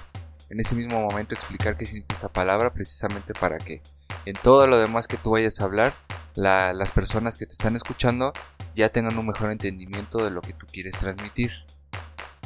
en 0.54 0.60
ese 0.60 0.76
mismo 0.76 1.02
momento 1.02 1.34
explicar 1.34 1.78
qué 1.78 1.86
significa 1.86 2.14
esta 2.14 2.30
palabra 2.30 2.72
precisamente 2.72 3.34
para 3.34 3.58
que 3.58 3.82
en 4.26 4.36
todo 4.36 4.68
lo 4.68 4.78
demás 4.78 5.08
que 5.08 5.18
tú 5.18 5.32
vayas 5.32 5.60
a 5.60 5.64
hablar, 5.64 5.94
las 6.36 6.92
personas 6.92 7.38
que 7.38 7.48
te 7.48 7.54
están 7.54 7.76
escuchando 7.76 8.34
ya 8.76 8.90
tengan 8.90 9.18
un 9.18 9.28
mejor 9.28 9.52
entendimiento 9.52 10.24
de 10.24 10.30
lo 10.30 10.42
que 10.42 10.54
tú 10.54 10.68
quieres 10.72 10.96
transmitir. 10.96 11.52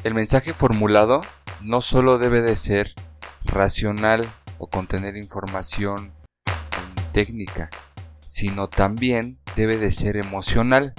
El 0.06 0.14
mensaje 0.14 0.54
formulado 0.54 1.20
no 1.62 1.82
solo 1.82 2.18
debe 2.18 2.42
de 2.42 2.56
ser 2.56 2.94
racional 3.44 4.26
o 4.58 4.68
contener 4.68 5.18
información 5.18 6.14
técnica, 7.12 7.70
sino 8.26 8.70
también 8.70 9.38
debe 9.58 9.78
de 9.78 9.92
ser 9.92 10.16
emocional. 10.16 10.94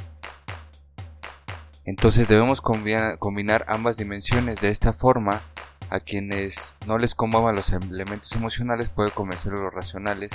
Entonces 1.89 2.29
debemos 2.29 2.61
combinar 2.61 3.65
ambas 3.67 3.97
dimensiones 3.97 4.61
de 4.61 4.69
esta 4.69 4.93
forma 4.93 5.41
a 5.89 6.01
quienes 6.01 6.75
no 6.87 6.99
les 6.99 7.15
convaban 7.15 7.57
los 7.57 7.73
elementos 7.73 8.31
emocionales 8.33 8.91
puede 8.91 9.11
convencer 9.11 9.55
los 9.55 9.73
racionales 9.73 10.33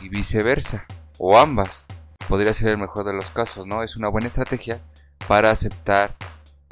y 0.00 0.08
viceversa, 0.08 0.86
o 1.18 1.36
ambas. 1.36 1.86
Podría 2.30 2.54
ser 2.54 2.70
el 2.70 2.78
mejor 2.78 3.04
de 3.04 3.12
los 3.12 3.28
casos, 3.28 3.66
¿no? 3.66 3.82
Es 3.82 3.98
una 3.98 4.08
buena 4.08 4.26
estrategia 4.26 4.80
para 5.28 5.50
aceptar 5.50 6.16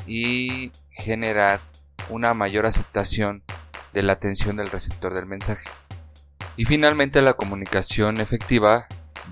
y 0.06 0.72
generar 0.88 1.60
una 2.08 2.32
mayor 2.32 2.64
aceptación 2.64 3.42
de 3.92 4.04
la 4.04 4.14
atención 4.14 4.56
del 4.56 4.70
receptor 4.70 5.12
del 5.12 5.26
mensaje. 5.26 5.68
Y 6.56 6.64
finalmente 6.64 7.20
la 7.20 7.34
comunicación 7.34 8.22
efectiva 8.22 8.86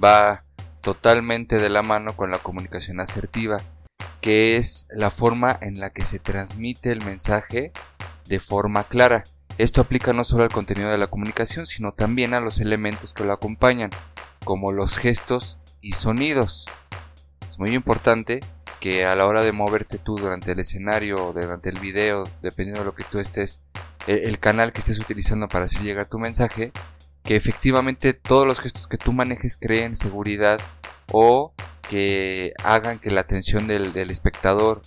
va 0.04 0.44
totalmente 0.82 1.56
de 1.56 1.70
la 1.70 1.80
mano 1.80 2.14
con 2.14 2.30
la 2.30 2.40
comunicación 2.40 3.00
asertiva, 3.00 3.56
que 4.22 4.56
es 4.56 4.86
la 4.90 5.10
forma 5.10 5.58
en 5.60 5.80
la 5.80 5.90
que 5.90 6.04
se 6.04 6.18
transmite 6.18 6.90
el 6.90 7.04
mensaje 7.04 7.72
de 8.26 8.40
forma 8.40 8.84
clara. 8.84 9.24
Esto 9.58 9.82
aplica 9.82 10.14
no 10.14 10.24
solo 10.24 10.44
al 10.44 10.52
contenido 10.52 10.90
de 10.90 10.96
la 10.96 11.08
comunicación, 11.08 11.66
sino 11.66 11.92
también 11.92 12.32
a 12.32 12.40
los 12.40 12.60
elementos 12.60 13.12
que 13.12 13.24
lo 13.24 13.32
acompañan, 13.32 13.90
como 14.44 14.72
los 14.72 14.96
gestos 14.96 15.58
y 15.80 15.92
sonidos. 15.92 16.66
Es 17.50 17.58
muy 17.58 17.74
importante 17.74 18.40
que 18.80 19.04
a 19.04 19.14
la 19.14 19.26
hora 19.26 19.44
de 19.44 19.52
moverte 19.52 19.98
tú 19.98 20.16
durante 20.16 20.52
el 20.52 20.60
escenario 20.60 21.16
o 21.16 21.32
durante 21.32 21.68
el 21.68 21.78
video, 21.80 22.24
dependiendo 22.42 22.80
de 22.80 22.86
lo 22.86 22.94
que 22.94 23.04
tú 23.04 23.18
estés, 23.18 23.60
el 24.06 24.38
canal 24.38 24.72
que 24.72 24.80
estés 24.80 25.00
utilizando 25.00 25.48
para 25.48 25.64
hacer 25.64 25.82
llegar 25.82 26.06
tu 26.06 26.18
mensaje, 26.18 26.72
que 27.24 27.36
efectivamente 27.36 28.14
todos 28.14 28.46
los 28.46 28.60
gestos 28.60 28.86
que 28.86 28.98
tú 28.98 29.12
manejes 29.12 29.56
creen 29.56 29.96
seguridad 29.96 30.60
o 31.10 31.52
que 31.88 32.54
hagan 32.64 32.98
que 32.98 33.10
la 33.10 33.20
atención 33.20 33.66
del, 33.66 34.10
espectador 34.10 34.82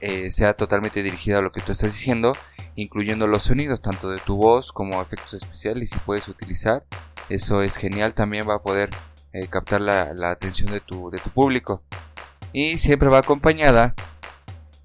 eh, 0.00 0.30
sea 0.30 0.54
totalmente 0.54 1.02
dirigida 1.02 1.38
a 1.38 1.42
lo 1.42 1.52
que 1.52 1.60
tú 1.60 1.72
estás 1.72 1.92
diciendo, 1.92 2.32
incluyendo 2.74 3.26
los 3.26 3.44
sonidos 3.44 3.82
tanto 3.82 4.10
de 4.10 4.18
tu 4.18 4.36
voz 4.36 4.72
como 4.72 5.00
efectos 5.00 5.34
especiales 5.34 5.90
si 5.90 5.98
puedes 6.00 6.28
utilizar. 6.28 6.84
Eso 7.28 7.62
es 7.62 7.76
genial, 7.76 8.14
también 8.14 8.48
va 8.48 8.56
a 8.56 8.62
poder 8.62 8.90
eh, 9.32 9.46
captar 9.48 9.80
la, 9.80 10.30
atención 10.30 10.72
de 10.72 10.80
tu, 10.80 11.10
público. 11.32 11.82
Y 12.52 12.78
siempre 12.78 13.08
va 13.08 13.18
acompañada 13.18 13.94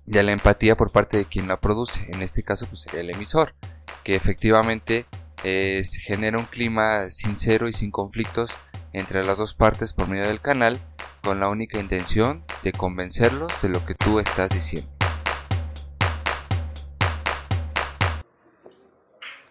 de 0.05 0.23
la 0.23 0.31
empatía 0.31 0.77
por 0.77 0.91
parte 0.91 1.17
de 1.17 1.25
quien 1.25 1.47
la 1.47 1.59
produce, 1.59 2.07
en 2.11 2.21
este 2.21 2.43
caso 2.43 2.65
pues 2.67 2.81
sería 2.81 3.01
el 3.01 3.09
emisor, 3.09 3.55
que 4.03 4.15
efectivamente 4.15 5.05
genera 5.43 6.37
un 6.39 6.45
clima 6.45 7.09
sincero 7.09 7.67
y 7.67 7.73
sin 7.73 7.91
conflictos 7.91 8.57
entre 8.93 9.23
las 9.23 9.37
dos 9.37 9.53
partes 9.53 9.93
por 9.93 10.07
medio 10.07 10.27
del 10.27 10.41
canal 10.41 10.79
con 11.27 11.41
la 11.41 11.49
única 11.49 11.77
intención 11.77 12.45
de 12.63 12.71
convencerlos 12.71 13.61
de 13.61 13.67
lo 13.67 13.85
que 13.85 13.95
tú 13.95 14.17
estás 14.17 14.49
diciendo. 14.49 14.89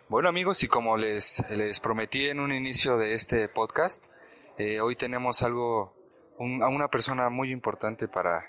Bueno 0.09 0.31
amigos, 0.31 0.63
y 0.63 0.69
como 0.69 0.97
les, 0.97 1.45
les 1.51 1.81
prometí 1.81 2.29
en 2.29 2.41
un 2.41 2.51
inicio 2.51 2.97
de 2.97 3.13
este 3.13 3.51
podcast, 3.51 4.07
eh, 4.57 4.81
hoy 4.81 4.97
tenemos 4.97 5.43
algo, 5.43 5.93
a 6.39 6.69
una 6.69 6.89
persona 6.89 7.29
muy 7.29 7.53
importante 7.53 8.09
para, 8.09 8.49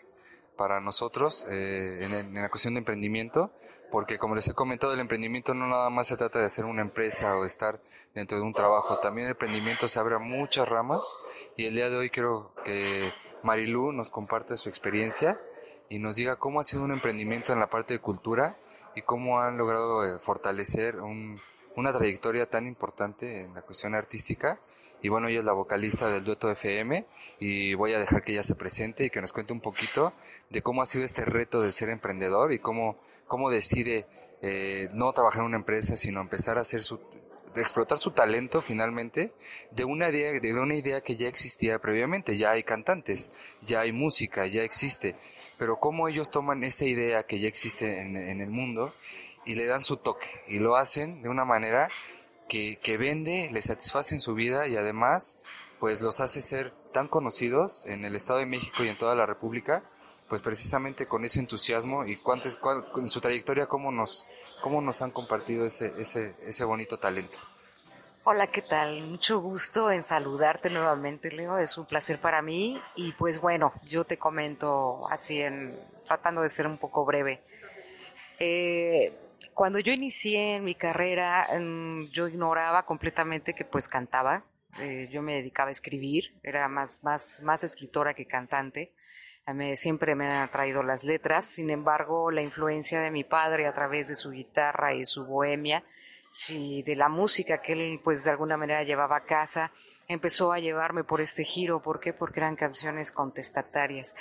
para 0.55 0.79
nosotros 0.79 1.47
eh, 1.51 2.05
en, 2.05 2.13
en, 2.13 2.33
la 2.33 2.47
cuestión 2.47 2.75
de 2.75 2.77
emprendimiento 2.77 3.51
porque 3.91 4.17
como 4.17 4.35
les 4.35 4.47
he 4.47 4.53
comentado, 4.53 4.93
el 4.93 4.99
emprendimiento 4.99 5.53
no 5.53 5.67
nada 5.67 5.89
más 5.89 6.07
se 6.07 6.17
trata 6.17 6.39
de 6.39 6.45
hacer 6.45 6.65
una 6.65 6.81
empresa 6.81 7.35
o 7.37 7.41
de 7.41 7.47
estar 7.47 7.81
dentro 8.13 8.37
de 8.37 8.43
un 8.43 8.53
trabajo, 8.53 8.99
también 8.99 9.27
el 9.27 9.31
emprendimiento 9.31 9.87
se 9.87 9.99
abre 9.99 10.15
a 10.15 10.19
muchas 10.19 10.67
ramas 10.67 11.17
y 11.55 11.65
el 11.65 11.73
día 11.73 11.89
de 11.89 11.97
hoy 11.97 12.09
quiero 12.09 12.53
que 12.65 13.11
Marilú 13.43 13.91
nos 13.91 14.11
comparte 14.11 14.57
su 14.57 14.69
experiencia 14.69 15.39
y 15.89 15.99
nos 15.99 16.15
diga 16.15 16.35
cómo 16.35 16.59
ha 16.59 16.63
sido 16.63 16.83
un 16.83 16.91
emprendimiento 16.91 17.53
en 17.53 17.59
la 17.59 17.69
parte 17.69 17.93
de 17.93 17.99
cultura 17.99 18.57
y 18.95 19.03
cómo 19.03 19.39
han 19.39 19.57
logrado 19.57 20.03
eh, 20.03 20.19
fortalecer 20.19 20.95
una 21.75 21.93
trayectoria 21.93 22.49
tan 22.49 22.67
importante 22.67 23.43
en 23.43 23.53
la 23.53 23.61
cuestión 23.61 23.93
artística. 23.95 24.59
Y 25.01 25.09
bueno, 25.09 25.27
ella 25.27 25.39
es 25.39 25.45
la 25.45 25.53
vocalista 25.53 26.09
del 26.09 26.23
dueto 26.23 26.49
FM 26.49 27.05
y 27.39 27.75
voy 27.75 27.93
a 27.93 27.99
dejar 27.99 28.23
que 28.23 28.33
ella 28.33 28.43
se 28.43 28.55
presente 28.55 29.05
y 29.05 29.09
que 29.09 29.21
nos 29.21 29.31
cuente 29.31 29.53
un 29.53 29.61
poquito 29.61 30.13
de 30.49 30.61
cómo 30.61 30.81
ha 30.81 30.85
sido 30.85 31.05
este 31.05 31.23
reto 31.23 31.61
de 31.61 31.71
ser 31.71 31.89
emprendedor 31.89 32.51
y 32.51 32.59
cómo 32.59 32.97
cómo 33.27 33.51
decide 33.51 34.07
eh, 34.41 34.87
no 34.93 35.11
trabajar 35.13 35.41
en 35.41 35.47
una 35.47 35.57
empresa, 35.57 35.95
sino 35.95 36.21
empezar 36.21 36.57
a 36.57 36.61
hacer 36.61 36.81
su, 36.81 36.99
explotar 37.55 37.97
su 37.97 38.11
talento 38.11 38.61
finalmente 38.61 39.31
de 39.71 39.83
una 39.83 40.09
idea, 40.09 40.39
de 40.39 40.53
una 40.53 40.75
idea 40.75 41.01
que 41.01 41.15
ya 41.15 41.27
existía 41.27 41.79
previamente. 41.79 42.37
Ya 42.37 42.51
hay 42.51 42.63
cantantes, 42.63 43.31
ya 43.61 43.81
hay 43.81 43.91
música, 43.91 44.47
ya 44.47 44.63
existe. 44.63 45.15
Pero 45.57 45.77
cómo 45.77 46.07
ellos 46.07 46.29
toman 46.31 46.63
esa 46.63 46.85
idea 46.85 47.23
que 47.23 47.39
ya 47.39 47.47
existe 47.47 48.01
en, 48.01 48.41
el 48.41 48.49
mundo 48.49 48.93
y 49.43 49.55
le 49.55 49.65
dan 49.65 49.81
su 49.81 49.97
toque 49.97 50.27
y 50.47 50.59
lo 50.59 50.75
hacen 50.75 51.23
de 51.23 51.29
una 51.29 51.45
manera 51.45 51.87
que, 52.47 52.77
que 52.81 52.97
vende, 52.97 53.49
le 53.51 53.61
satisface 53.61 54.15
en 54.15 54.21
su 54.21 54.33
vida 54.33 54.67
y 54.67 54.75
además 54.75 55.39
pues 55.79 56.01
los 56.01 56.21
hace 56.21 56.41
ser 56.41 56.73
tan 56.91 57.07
conocidos 57.07 57.85
en 57.85 58.05
el 58.05 58.15
Estado 58.15 58.39
de 58.39 58.45
México 58.45 58.83
y 58.83 58.87
en 58.87 58.97
toda 58.97 59.15
la 59.15 59.25
República 59.25 59.83
pues 60.29 60.41
precisamente 60.41 61.07
con 61.07 61.23
ese 61.23 61.39
entusiasmo 61.39 62.05
y 62.05 62.17
cuántos, 62.17 62.59
en 62.97 63.07
su 63.07 63.21
trayectoria 63.21 63.67
cómo 63.67 63.91
nos, 63.91 64.27
cómo 64.61 64.81
nos 64.81 65.01
han 65.01 65.11
compartido 65.11 65.65
ese, 65.65 65.93
ese, 65.97 66.35
ese 66.45 66.65
bonito 66.65 66.97
talento. 66.97 67.37
Hola, 68.23 68.47
¿qué 68.47 68.61
tal? 68.61 69.03
Mucho 69.03 69.39
gusto 69.39 69.89
en 69.89 70.03
saludarte 70.03 70.69
nuevamente, 70.69 71.31
Leo. 71.31 71.57
Es 71.57 71.77
un 71.77 71.85
placer 71.85 72.19
para 72.19 72.41
mí. 72.41 72.77
Y 72.97 73.13
pues 73.13 73.39
bueno, 73.39 73.71
yo 73.83 74.03
te 74.03 74.17
comento 74.17 75.07
así 75.09 75.41
en 75.41 75.79
tratando 76.05 76.41
de 76.41 76.49
ser 76.49 76.67
un 76.67 76.77
poco 76.77 77.05
breve. 77.05 77.41
Eh, 78.37 79.17
cuando 79.57 79.79
yo 79.79 79.91
inicié 79.91 80.55
en 80.55 80.63
mi 80.63 80.75
carrera, 80.75 81.49
mm, 81.59 82.11
yo 82.11 82.27
ignoraba 82.29 82.85
completamente 82.85 83.55
que 83.55 83.65
pues 83.65 83.89
cantaba. 83.89 84.45
Eh, 84.79 85.09
yo 85.11 85.21
me 85.21 85.33
dedicaba 85.33 85.69
a 85.69 85.71
escribir, 85.71 86.33
era 86.43 86.67
más, 86.67 87.03
más, 87.03 87.41
más 87.43 87.63
escritora 87.63 88.13
que 88.13 88.27
cantante 88.27 88.93
siempre 89.75 90.15
me 90.15 90.25
han 90.25 90.43
atraído 90.43 90.83
las 90.83 91.03
letras, 91.03 91.45
sin 91.45 91.69
embargo, 91.69 92.31
la 92.31 92.41
influencia 92.41 92.99
de 92.99 93.11
mi 93.11 93.23
padre 93.23 93.65
a 93.65 93.73
través 93.73 94.09
de 94.09 94.15
su 94.15 94.31
guitarra 94.31 94.93
y 94.93 95.05
su 95.05 95.25
bohemia, 95.25 95.83
sí, 96.29 96.83
de 96.83 96.95
la 96.95 97.07
música 97.07 97.61
que 97.61 97.73
él 97.73 98.01
pues 98.03 98.25
de 98.25 98.31
alguna 98.31 98.57
manera 98.57 98.83
llevaba 98.83 99.17
a 99.17 99.23
casa, 99.23 99.71
empezó 100.09 100.51
a 100.51 100.59
llevarme 100.59 101.03
por 101.03 101.21
este 101.21 101.43
giro. 101.43 101.81
¿Por 101.81 101.99
qué? 101.99 102.13
Porque 102.13 102.39
eran 102.41 102.55
canciones 102.55 103.11
contestatarias. 103.11 104.15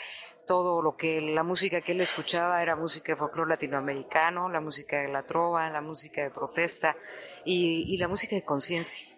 Todo 0.46 0.80
lo 0.80 0.96
que 0.96 1.20
la 1.20 1.42
música 1.42 1.80
que 1.80 1.92
él 1.92 2.00
escuchaba 2.00 2.62
era 2.62 2.76
música 2.76 3.12
de 3.12 3.16
folclore 3.16 3.50
latinoamericano, 3.50 4.48
la 4.48 4.60
música 4.60 5.00
de 5.00 5.08
la 5.08 5.24
trova, 5.24 5.68
la 5.70 5.80
música 5.80 6.22
de 6.22 6.30
protesta 6.30 6.96
y, 7.44 7.92
y 7.92 7.96
la 7.96 8.08
música 8.08 8.36
de 8.36 8.44
conciencia. 8.44 9.08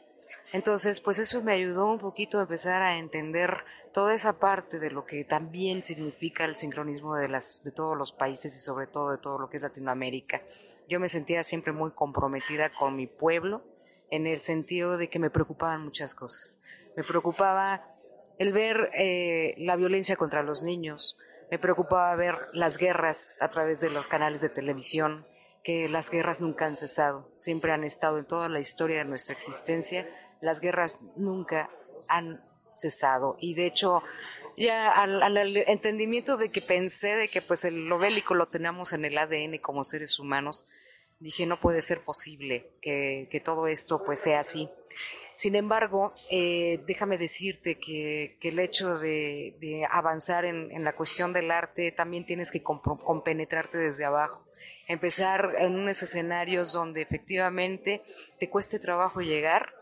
Entonces, 0.52 1.00
pues 1.00 1.18
eso 1.18 1.42
me 1.42 1.52
ayudó 1.52 1.86
un 1.86 1.98
poquito 1.98 2.38
a 2.38 2.42
empezar 2.42 2.80
a 2.80 2.96
entender 2.96 3.64
toda 3.92 4.14
esa 4.14 4.38
parte 4.38 4.78
de 4.78 4.90
lo 4.90 5.04
que 5.04 5.24
también 5.24 5.82
significa 5.82 6.44
el 6.44 6.56
sincronismo 6.56 7.16
de, 7.16 7.28
las, 7.28 7.62
de 7.64 7.72
todos 7.72 7.96
los 7.96 8.12
países 8.12 8.54
y 8.54 8.60
sobre 8.60 8.86
todo 8.86 9.10
de 9.10 9.18
todo 9.18 9.38
lo 9.38 9.50
que 9.50 9.58
es 9.58 9.62
Latinoamérica. 9.62 10.42
Yo 10.88 11.00
me 11.00 11.08
sentía 11.08 11.42
siempre 11.42 11.72
muy 11.72 11.90
comprometida 11.90 12.70
con 12.70 12.96
mi 12.96 13.06
pueblo 13.06 13.62
en 14.10 14.26
el 14.26 14.40
sentido 14.40 14.96
de 14.96 15.10
que 15.10 15.18
me 15.18 15.30
preocupaban 15.30 15.84
muchas 15.84 16.14
cosas. 16.14 16.62
Me 16.96 17.04
preocupaba 17.04 17.97
el 18.38 18.52
ver 18.52 18.90
eh, 18.94 19.54
la 19.58 19.76
violencia 19.76 20.16
contra 20.16 20.42
los 20.42 20.62
niños, 20.62 21.16
me 21.50 21.58
preocupaba 21.58 22.14
ver 22.14 22.36
las 22.52 22.78
guerras 22.78 23.38
a 23.40 23.48
través 23.48 23.80
de 23.80 23.90
los 23.90 24.08
canales 24.08 24.40
de 24.40 24.48
televisión, 24.48 25.26
que 25.64 25.88
las 25.88 26.10
guerras 26.10 26.40
nunca 26.40 26.66
han 26.66 26.76
cesado, 26.76 27.30
siempre 27.34 27.72
han 27.72 27.84
estado 27.84 28.18
en 28.18 28.26
toda 28.26 28.48
la 28.48 28.60
historia 28.60 28.98
de 28.98 29.04
nuestra 29.04 29.34
existencia, 29.34 30.08
las 30.40 30.60
guerras 30.60 31.04
nunca 31.16 31.70
han 32.08 32.42
cesado. 32.74 33.36
Y 33.40 33.54
de 33.54 33.66
hecho, 33.66 34.02
ya 34.56 34.90
al, 34.90 35.36
entendimiento 35.66 36.36
de 36.36 36.50
que 36.50 36.60
pensé 36.60 37.16
de 37.16 37.28
que 37.28 37.42
pues 37.42 37.64
el, 37.64 37.86
lo 37.86 37.98
bélico 37.98 38.34
lo 38.34 38.46
tenemos 38.46 38.92
en 38.92 39.04
el 39.04 39.18
ADN 39.18 39.58
como 39.58 39.84
seres 39.84 40.18
humanos, 40.18 40.66
dije 41.18 41.46
no 41.46 41.60
puede 41.60 41.82
ser 41.82 42.02
posible 42.02 42.70
que, 42.80 43.28
que 43.30 43.40
todo 43.40 43.66
esto 43.66 44.02
pues 44.04 44.20
sea 44.20 44.40
así. 44.40 44.68
Sin 45.38 45.54
embargo, 45.54 46.14
eh, 46.32 46.82
déjame 46.88 47.16
decirte 47.16 47.78
que, 47.78 48.36
el 48.42 48.58
hecho 48.58 48.98
de, 48.98 49.56
de 49.60 49.86
avanzar 49.88 50.44
en, 50.44 50.72
en, 50.72 50.82
la 50.82 50.96
cuestión 50.96 51.32
del 51.32 51.52
arte 51.52 51.92
también 51.92 52.26
tienes 52.26 52.50
que 52.50 52.60
compenetrarte 52.60 53.78
desde 53.78 54.04
abajo. 54.04 54.44
Empezar 54.88 55.54
en 55.60 55.76
unos 55.76 56.02
escenarios 56.02 56.72
donde 56.72 57.02
efectivamente 57.02 58.02
te 58.40 58.50
cueste 58.50 58.80
trabajo 58.80 59.20
llegar, 59.20 59.76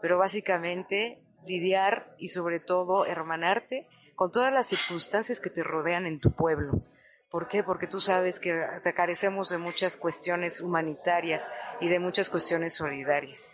pero 0.00 0.16
básicamente 0.16 1.24
lidiar 1.44 2.14
y 2.16 2.28
sobre 2.28 2.60
todo 2.60 3.04
hermanarte 3.04 3.88
con 4.14 4.30
todas 4.30 4.52
las 4.52 4.68
circunstancias 4.68 5.40
que 5.40 5.50
te 5.50 5.64
rodean 5.64 6.06
en 6.06 6.20
tu 6.20 6.36
pueblo. 6.36 6.84
¿Por 7.32 7.48
qué? 7.48 7.64
Porque 7.64 7.88
tú 7.88 7.98
sabes 7.98 8.38
que 8.38 8.64
te 8.84 8.94
carecemos 8.94 9.48
de 9.48 9.58
muchas 9.58 9.96
cuestiones 9.96 10.60
humanitarias 10.60 11.52
y 11.80 11.88
de 11.88 11.98
muchas 11.98 12.30
cuestiones 12.30 12.74
solidarias. 12.74 13.50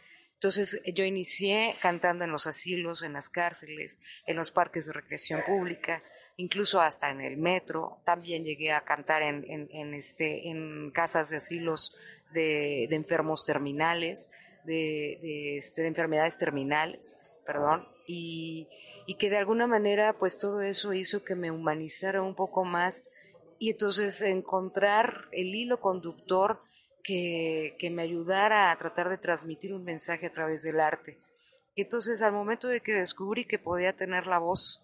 Entonces 0.47 0.81
yo 0.95 1.05
inicié 1.05 1.75
cantando 1.83 2.25
en 2.25 2.31
los 2.31 2.47
asilos, 2.47 3.03
en 3.03 3.15
las 3.15 3.31
cárceles, 3.31 3.99
en 4.27 4.37
los 4.37 4.53
parques 4.53 4.87
de 4.87 4.93
recreación 4.93 5.43
pública, 5.45 6.03
incluso 6.37 6.81
hasta 6.81 7.11
en 7.11 7.21
el 7.21 7.37
metro. 7.37 7.99
También 8.05 8.45
llegué 8.45 8.71
a 8.73 8.85
cantar 8.85 9.23
en, 9.23 9.45
en, 9.49 9.95
este, 9.95 10.49
en 10.49 10.93
casas 10.93 11.31
de 11.31 11.39
asilos 11.39 11.99
de, 12.33 12.87
de 12.89 12.95
enfermos 12.97 13.45
terminales, 13.45 14.31
de, 14.65 15.19
de, 15.21 15.57
este, 15.57 15.83
de 15.83 15.89
enfermedades 15.89 16.39
terminales 16.39 17.19
perdón, 17.47 17.89
y, 18.07 18.69
que 19.19 19.31
de 19.31 19.39
alguna 19.39 19.67
manera 19.67 20.13
pues 20.19 20.39
todo 20.39 20.61
eso 20.61 20.93
hizo 20.93 21.25
que 21.25 21.37
me 21.37 21.51
humanizara 21.51 22.23
un 22.23 22.35
poco 22.35 22.65
más 22.65 23.09
y 23.59 23.71
entonces 23.71 24.21
encontrar 24.23 25.29
el 25.33 25.55
hilo 25.55 25.81
conductor 25.81 26.61
que, 27.07 27.77
que 27.79 27.89
me 27.89 28.03
ayudara 28.03 28.73
a 28.73 28.77
tratar 28.77 29.09
de 29.09 29.17
transmitir 29.17 29.73
un 29.73 29.85
mensaje 29.85 30.27
a 30.27 30.33
través 30.33 30.65
del 30.65 30.81
arte. 30.81 31.19
Entonces, 31.77 32.21
al 32.23 32.33
momento 32.33 32.67
de 32.67 32.81
que 32.81 32.95
descubrí 32.95 33.45
que 33.45 33.61
podía 33.61 33.95
tener 33.95 34.27
la 34.27 34.39
voz 34.39 34.83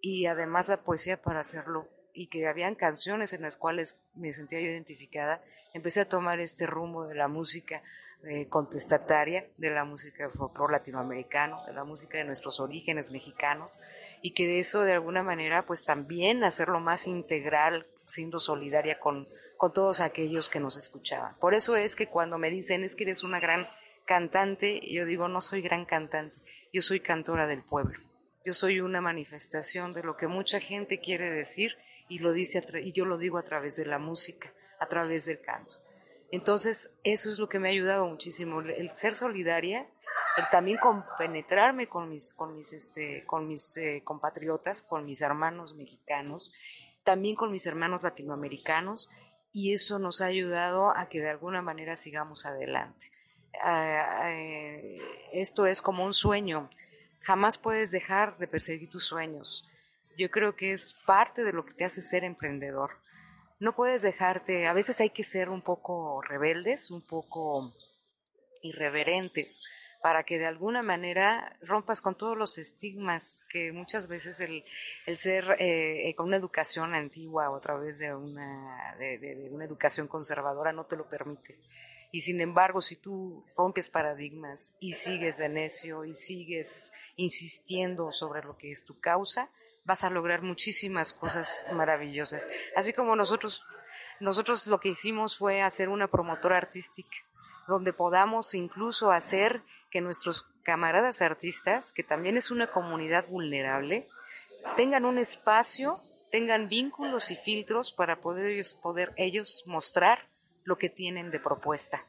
y 0.00 0.24
además 0.24 0.68
la 0.68 0.82
poesía 0.82 1.20
para 1.20 1.40
hacerlo, 1.40 1.86
y 2.14 2.28
que 2.28 2.48
habían 2.48 2.74
canciones 2.74 3.34
en 3.34 3.42
las 3.42 3.56
cuales 3.56 4.02
me 4.14 4.32
sentía 4.32 4.60
yo 4.60 4.68
identificada, 4.68 5.44
empecé 5.74 6.00
a 6.00 6.08
tomar 6.08 6.40
este 6.40 6.66
rumbo 6.66 7.06
de 7.06 7.14
la 7.14 7.28
música 7.28 7.82
eh, 8.24 8.48
contestataria, 8.48 9.46
de 9.58 9.70
la 9.70 9.84
música 9.84 10.30
folclore 10.30 10.72
latinoamericano, 10.72 11.62
de 11.66 11.74
la 11.74 11.84
música 11.84 12.18
de 12.18 12.24
nuestros 12.24 12.58
orígenes 12.58 13.10
mexicanos, 13.12 13.78
y 14.22 14.32
que 14.32 14.46
de 14.46 14.58
eso 14.60 14.82
de 14.82 14.94
alguna 14.94 15.22
manera 15.22 15.62
pues 15.66 15.84
también 15.84 16.42
hacerlo 16.42 16.80
más 16.80 17.06
integral, 17.06 17.86
siendo 18.06 18.40
solidaria 18.40 18.98
con, 18.98 19.28
con 19.60 19.74
todos 19.74 20.00
aquellos 20.00 20.48
que 20.48 20.58
nos 20.58 20.78
escuchaban. 20.78 21.36
Por 21.38 21.52
eso 21.52 21.76
es 21.76 21.94
que 21.94 22.06
cuando 22.06 22.38
me 22.38 22.48
dicen 22.48 22.82
es 22.82 22.96
que 22.96 23.04
eres 23.04 23.22
una 23.22 23.40
gran 23.40 23.68
cantante, 24.06 24.80
yo 24.90 25.04
digo 25.04 25.28
no 25.28 25.42
soy 25.42 25.60
gran 25.60 25.84
cantante, 25.84 26.38
yo 26.72 26.80
soy 26.80 27.00
cantora 27.00 27.46
del 27.46 27.62
pueblo. 27.62 28.00
Yo 28.42 28.54
soy 28.54 28.80
una 28.80 29.02
manifestación 29.02 29.92
de 29.92 30.02
lo 30.02 30.16
que 30.16 30.28
mucha 30.28 30.60
gente 30.60 30.98
quiere 30.98 31.28
decir 31.28 31.76
y, 32.08 32.20
lo 32.20 32.32
dice 32.32 32.64
y 32.82 32.92
yo 32.92 33.04
lo 33.04 33.18
digo 33.18 33.36
a 33.36 33.42
través 33.42 33.76
de 33.76 33.84
la 33.84 33.98
música, 33.98 34.50
a 34.78 34.86
través 34.86 35.26
del 35.26 35.42
canto. 35.42 35.76
Entonces, 36.30 36.94
eso 37.04 37.30
es 37.30 37.38
lo 37.38 37.50
que 37.50 37.58
me 37.58 37.68
ha 37.68 37.72
ayudado 37.72 38.08
muchísimo, 38.08 38.60
el 38.62 38.90
ser 38.92 39.14
solidaria, 39.14 39.86
el 40.38 40.48
también 40.50 40.78
compenetrarme 40.78 41.86
con 41.86 42.08
mis, 42.08 42.32
con 42.32 42.56
mis, 42.56 42.72
este, 42.72 43.26
con 43.26 43.46
mis 43.46 43.76
eh, 43.76 44.00
compatriotas, 44.04 44.82
con 44.82 45.04
mis 45.04 45.20
hermanos 45.20 45.74
mexicanos, 45.74 46.50
también 47.04 47.36
con 47.36 47.52
mis 47.52 47.66
hermanos 47.66 48.02
latinoamericanos, 48.02 49.10
y 49.52 49.72
eso 49.72 49.98
nos 49.98 50.20
ha 50.20 50.26
ayudado 50.26 50.96
a 50.96 51.08
que 51.08 51.20
de 51.20 51.30
alguna 51.30 51.62
manera 51.62 51.96
sigamos 51.96 52.46
adelante. 52.46 53.10
Ah, 53.62 54.30
eh, 54.32 54.98
esto 55.32 55.66
es 55.66 55.82
como 55.82 56.04
un 56.04 56.14
sueño, 56.14 56.70
jamás 57.20 57.58
puedes 57.58 57.90
dejar 57.90 58.38
de 58.38 58.46
perseguir 58.46 58.88
tus 58.88 59.04
sueños 59.04 59.66
yo 60.20 60.30
creo 60.30 60.54
que 60.54 60.72
es 60.72 60.92
parte 61.06 61.44
de 61.44 61.52
lo 61.52 61.64
que 61.64 61.72
te 61.72 61.84
hace 61.84 62.02
ser 62.02 62.24
emprendedor. 62.24 62.90
No 63.58 63.74
puedes 63.74 64.02
dejarte, 64.02 64.66
a 64.66 64.74
veces 64.74 65.00
hay 65.00 65.08
que 65.10 65.22
ser 65.22 65.48
un 65.48 65.62
poco 65.62 66.20
rebeldes, 66.20 66.90
un 66.90 67.00
poco 67.00 67.74
irreverentes, 68.62 69.62
para 70.02 70.24
que 70.24 70.38
de 70.38 70.46
alguna 70.46 70.82
manera 70.82 71.56
rompas 71.60 72.00
con 72.00 72.14
todos 72.14 72.36
los 72.36 72.58
estigmas 72.58 73.44
que 73.50 73.72
muchas 73.72 74.08
veces 74.08 74.40
el, 74.40 74.64
ser 75.16 75.56
eh, 75.58 76.08
eh, 76.08 76.14
con 76.14 76.26
una 76.26 76.36
educación 76.36 76.94
antigua 76.94 77.50
o 77.50 77.56
a 77.56 77.60
través 77.60 77.98
de 77.98 78.14
una, 78.14 78.96
de 78.98 79.48
una 79.50 79.64
educación 79.64 80.08
conservadora 80.08 80.72
no 80.72 80.84
te 80.84 80.96
lo 80.96 81.08
permite. 81.08 81.58
Y 82.12 82.20
sin 82.20 82.40
embargo, 82.40 82.82
si 82.82 82.96
tú 82.96 83.44
rompes 83.56 83.88
paradigmas 83.88 84.76
y 84.80 84.94
sigues 84.94 85.38
de 85.38 85.48
necio 85.48 86.04
y 86.04 86.14
sigues 86.14 86.92
insistiendo 87.16 88.10
sobre 88.10 88.42
lo 88.42 88.56
que 88.56 88.70
es 88.70 88.84
tu 88.84 88.98
causa, 88.98 89.50
vas 89.84 90.02
a 90.02 90.10
lograr 90.10 90.42
muchísimas 90.42 91.12
cosas 91.12 91.66
maravillosas. 91.72 92.50
Así 92.74 92.92
como 92.92 93.14
nosotros, 93.14 93.64
nosotros 94.18 94.66
lo 94.66 94.80
que 94.80 94.88
hicimos 94.88 95.38
fue 95.38 95.62
hacer 95.62 95.88
una 95.88 96.10
promotora 96.10 96.56
artística, 96.56 97.16
donde 97.70 97.92
podamos 97.92 98.54
incluso 98.54 99.12
hacer 99.12 99.62
que 99.90 100.00
nuestros 100.00 100.46
camaradas 100.64 101.22
artistas, 101.22 101.92
que 101.92 102.02
también 102.02 102.36
es 102.36 102.50
una 102.50 102.70
comunidad 102.70 103.26
vulnerable, 103.28 104.08
tengan 104.76 105.04
un 105.04 105.18
espacio, 105.18 105.98
tengan 106.30 106.68
vínculos 106.68 107.30
y 107.30 107.36
filtros 107.36 107.92
para 107.92 108.20
poder 108.20 108.46
ellos, 108.46 108.74
poder 108.74 109.12
ellos 109.16 109.62
mostrar 109.66 110.28
lo 110.64 110.76
que 110.76 110.90
tienen 110.90 111.30
de 111.30 111.38
propuesta, 111.38 112.02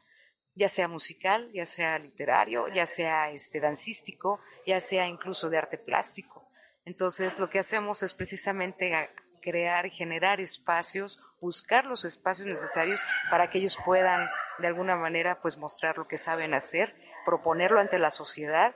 ya 0.56 0.68
sea 0.68 0.88
musical, 0.88 1.50
ya 1.54 1.66
sea 1.66 2.00
literario, 2.00 2.68
ya 2.68 2.86
sea 2.86 3.32
este, 3.32 3.60
dancístico, 3.60 4.40
ya 4.66 4.82
sea 4.82 5.08
incluso 5.08 5.50
de 5.50 5.60
arte 5.60 5.78
plástico. 5.78 6.46
Entonces, 6.86 7.40
lo 7.40 7.50
que 7.50 7.60
hacemos 7.60 8.02
es 8.02 8.14
precisamente 8.14 9.10
crear 9.42 9.90
generar 9.90 10.40
espacios, 10.40 11.20
buscar 11.40 11.86
los 11.86 12.06
espacios 12.06 12.48
necesarios 12.48 13.04
para 13.30 13.50
que 13.50 13.58
ellos 13.58 13.78
puedan 13.84 14.30
de 14.62 14.68
alguna 14.68 14.96
manera 14.96 15.42
pues 15.42 15.58
mostrar 15.58 15.98
lo 15.98 16.08
que 16.08 16.18
saben 16.18 16.54
hacer, 16.54 16.96
proponerlo 17.26 17.80
ante 17.80 18.00
la 18.00 18.12
sociedad, 18.12 18.74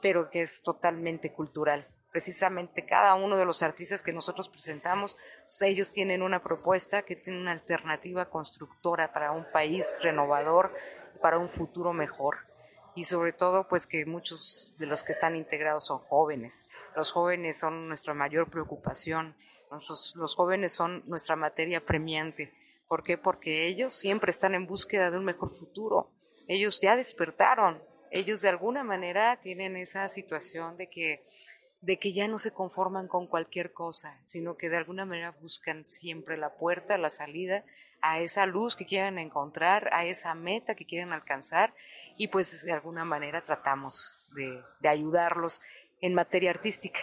pero 0.00 0.30
que 0.30 0.40
es 0.40 0.62
totalmente 0.62 1.32
cultural. 1.32 1.86
Precisamente 2.10 2.86
cada 2.86 3.14
uno 3.14 3.36
de 3.36 3.44
los 3.44 3.62
artistas 3.62 4.02
que 4.02 4.12
nosotros 4.12 4.48
presentamos, 4.48 5.16
ellos 5.60 5.92
tienen 5.92 6.22
una 6.22 6.42
propuesta 6.42 7.02
que 7.02 7.16
tiene 7.16 7.38
una 7.40 7.52
alternativa 7.52 8.30
constructora 8.30 9.12
para 9.12 9.32
un 9.32 9.44
país 9.52 10.00
renovador, 10.02 10.72
para 11.20 11.38
un 11.38 11.48
futuro 11.48 11.92
mejor 11.92 12.36
y 12.96 13.04
sobre 13.04 13.34
todo 13.34 13.68
pues 13.68 13.86
que 13.86 14.06
muchos 14.06 14.74
de 14.78 14.86
los 14.86 15.04
que 15.04 15.12
están 15.12 15.36
integrados 15.36 15.84
son 15.84 15.98
jóvenes. 15.98 16.70
Los 16.96 17.12
jóvenes 17.12 17.58
son 17.58 17.88
nuestra 17.88 18.14
mayor 18.14 18.48
preocupación, 18.48 19.36
los 19.70 20.34
jóvenes 20.34 20.74
son 20.74 21.02
nuestra 21.06 21.36
materia 21.36 21.84
premiante. 21.84 22.52
¿Por 22.88 23.02
qué? 23.02 23.18
Porque 23.18 23.66
ellos 23.66 23.92
siempre 23.92 24.30
están 24.30 24.54
en 24.54 24.66
búsqueda 24.66 25.10
de 25.10 25.18
un 25.18 25.24
mejor 25.24 25.50
futuro. 25.50 26.12
Ellos 26.48 26.80
ya 26.80 26.96
despertaron, 26.96 27.82
ellos 28.10 28.40
de 28.40 28.48
alguna 28.48 28.84
manera 28.84 29.40
tienen 29.40 29.76
esa 29.76 30.06
situación 30.08 30.76
de 30.76 30.88
que 30.88 31.24
de 31.80 31.98
que 31.98 32.12
ya 32.12 32.26
no 32.26 32.38
se 32.38 32.52
conforman 32.52 33.06
con 33.06 33.28
cualquier 33.28 33.72
cosa, 33.72 34.18
sino 34.24 34.56
que 34.56 34.68
de 34.68 34.76
alguna 34.76 35.04
manera 35.04 35.36
buscan 35.40 35.84
siempre 35.84 36.36
la 36.36 36.56
puerta, 36.56 36.98
la 36.98 37.10
salida 37.10 37.62
a 38.00 38.20
esa 38.20 38.46
luz 38.46 38.76
que 38.76 38.86
quieren 38.86 39.18
encontrar, 39.18 39.88
a 39.92 40.04
esa 40.04 40.34
meta 40.34 40.74
que 40.74 40.86
quieren 40.86 41.12
alcanzar 41.12 41.74
y 42.16 42.28
pues 42.28 42.64
de 42.64 42.72
alguna 42.72 43.04
manera 43.04 43.44
tratamos 43.44 44.18
de, 44.34 44.88
ayudarlos 44.88 45.60
en 46.00 46.14
materia 46.14 46.50
artística, 46.50 47.00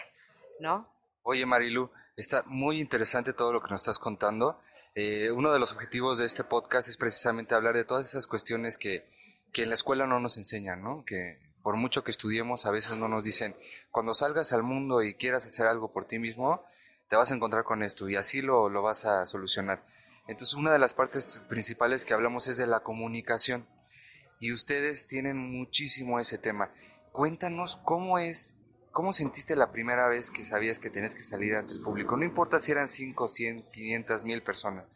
¿no? 0.60 0.88
Oye 1.22 1.46
Marilu, 1.46 1.90
está 2.16 2.42
muy 2.46 2.80
interesante 2.80 3.32
todo 3.32 3.52
lo 3.52 3.60
que 3.60 3.70
nos 3.70 3.80
estás 3.80 3.98
contando. 3.98 4.60
Eh, 4.96 5.32
uno 5.32 5.52
de 5.52 5.58
los 5.58 5.72
objetivos 5.72 6.18
de 6.18 6.24
este 6.26 6.44
podcast 6.44 6.88
es 6.88 6.96
precisamente 6.96 7.54
hablar 7.54 7.74
de 7.74 7.84
todas 7.84 8.06
esas 8.06 8.28
cuestiones 8.28 8.78
que, 8.78 9.04
que 9.52 9.64
en 9.64 9.68
la 9.68 9.74
escuela 9.74 10.06
no 10.06 10.20
nos 10.20 10.38
enseñan, 10.38 10.82
¿no? 10.82 11.04
Que 11.04 11.40
por 11.64 11.76
mucho 11.76 12.04
que 12.04 12.12
estudiemos, 12.12 12.66
a 12.66 12.70
veces 12.70 12.96
no 12.96 13.08
nos 13.08 13.24
dicen, 13.24 13.56
cuando 13.90 14.14
salgas 14.14 14.52
al 14.52 14.62
mundo 14.62 15.02
y 15.02 15.14
quieras 15.14 15.46
hacer 15.46 15.66
algo 15.66 15.92
por 15.92 16.04
ti 16.04 16.18
mismo, 16.18 16.62
te 17.08 17.16
vas 17.16 17.32
a 17.32 17.34
encontrar 17.34 17.64
con 17.64 17.82
esto 17.82 18.08
y 18.08 18.16
así 18.16 18.40
lo, 18.40 18.68
lo 18.68 18.82
vas 18.82 19.04
a 19.04 19.26
solucionar. 19.26 19.84
Entonces, 20.28 20.54
una 20.54 20.72
de 20.72 20.78
las 20.78 20.94
partes 20.94 21.40
principales 21.48 22.04
que 22.04 22.14
hablamos 22.14 22.46
es 22.46 22.56
de 22.56 22.66
la 22.66 22.80
comunicación 22.80 23.66
y 24.40 24.52
ustedes 24.52 25.06
tienen 25.08 25.36
muchísimo 25.36 26.20
ese 26.20 26.38
tema. 26.38 26.70
Cuéntanos 27.12 27.78
cómo 27.78 28.18
es, 28.18 28.56
cómo 28.94 29.12
sentiste 29.12 29.56
la 29.56 29.72
primera 29.72 30.06
vez 30.06 30.30
que 30.30 30.44
sabías 30.44 30.78
que 30.78 30.88
tenías 30.88 31.16
que 31.16 31.22
salir 31.22 31.56
ante 31.56 31.74
el 31.74 31.82
público. 31.82 32.16
No 32.16 32.24
importa 32.24 32.60
si 32.60 32.70
eran 32.70 32.86
5, 32.86 33.26
100, 33.26 33.64
500, 33.72 34.24
1000 34.24 34.42
personas. 34.44 34.86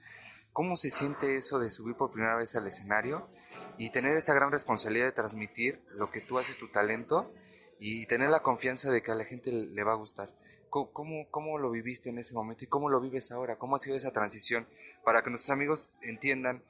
¿Cómo 0.52 0.76
se 0.76 0.88
siente 0.88 1.36
eso 1.36 1.58
de 1.58 1.68
subir 1.68 1.96
por 1.96 2.12
primera 2.12 2.36
vez 2.36 2.54
al 2.54 2.68
escenario 2.68 3.28
y 3.76 3.90
tener 3.90 4.16
esa 4.16 4.34
gran 4.34 4.52
responsabilidad 4.52 5.06
de 5.06 5.12
transmitir 5.12 5.82
lo 5.90 6.12
que 6.12 6.20
tú 6.20 6.38
haces, 6.38 6.58
tu 6.58 6.68
talento 6.68 7.32
y 7.80 8.06
tener 8.06 8.30
la 8.30 8.40
confianza 8.40 8.92
de 8.92 9.02
que 9.02 9.10
a 9.10 9.16
la 9.16 9.24
gente 9.24 9.50
le 9.50 9.82
va 9.82 9.94
a 9.94 9.96
gustar? 9.96 10.32
¿Cómo, 10.70 11.26
cómo, 11.30 11.58
lo 11.58 11.70
viviste 11.70 12.10
en 12.10 12.18
ese 12.18 12.34
momento 12.34 12.64
y 12.64 12.68
cómo 12.68 12.88
lo 12.88 13.00
vives 13.00 13.32
ahora? 13.32 13.58
¿Cómo 13.58 13.74
ha 13.74 13.78
sido 13.80 13.96
esa 13.96 14.12
transición 14.12 14.68
para 15.02 15.22
que 15.22 15.30
nuestros 15.30 15.50
amigos 15.50 15.98
entiendan 16.02 16.62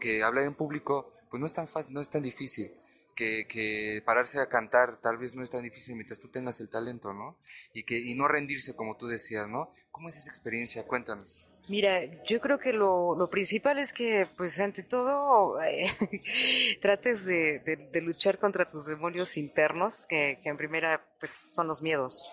que 0.00 0.22
hablar 0.22 0.44
en 0.44 0.54
público 0.54 1.12
pues 1.30 1.40
no 1.40 1.46
es 1.46 1.54
tan 1.54 1.66
fácil, 1.66 1.94
no 1.94 2.00
es 2.00 2.10
tan 2.10 2.22
difícil. 2.22 2.72
Que, 3.14 4.02
pararse 4.04 4.40
a 4.40 4.48
cantar 4.48 5.00
tal 5.00 5.18
vez 5.18 5.34
no 5.34 5.42
es 5.42 5.50
tan 5.50 5.62
difícil 5.62 5.94
mientras 5.94 6.20
tú 6.20 6.28
tengas 6.28 6.60
el 6.60 6.68
talento, 6.68 7.12
¿no? 7.12 7.38
Y, 7.72 7.84
que, 7.84 7.98
y 7.98 8.14
no 8.14 8.28
rendirse 8.28 8.74
como 8.74 8.96
tú 8.96 9.06
decías, 9.06 9.48
¿no? 9.48 9.72
¿Cómo 9.90 10.08
es 10.08 10.18
esa 10.18 10.30
experiencia? 10.30 10.86
Cuéntanos. 10.86 11.48
Mira, 11.68 12.04
yo 12.24 12.40
creo 12.40 12.58
que 12.58 12.72
lo, 12.72 13.16
lo 13.16 13.30
principal 13.30 13.78
es 13.78 13.94
que, 13.94 14.26
pues 14.36 14.60
ante 14.60 14.82
todo, 14.82 15.62
eh, 15.62 15.86
trates 16.82 17.26
de, 17.26 17.60
de, 17.90 18.00
luchar 18.02 18.38
contra 18.38 18.68
tus 18.68 18.86
demonios 18.86 19.38
internos, 19.38 20.04
que, 20.06 20.40
que 20.42 20.50
en 20.50 20.58
primera, 20.58 21.02
pues 21.18 21.54
son 21.54 21.66
los 21.66 21.80
miedos. 21.80 22.30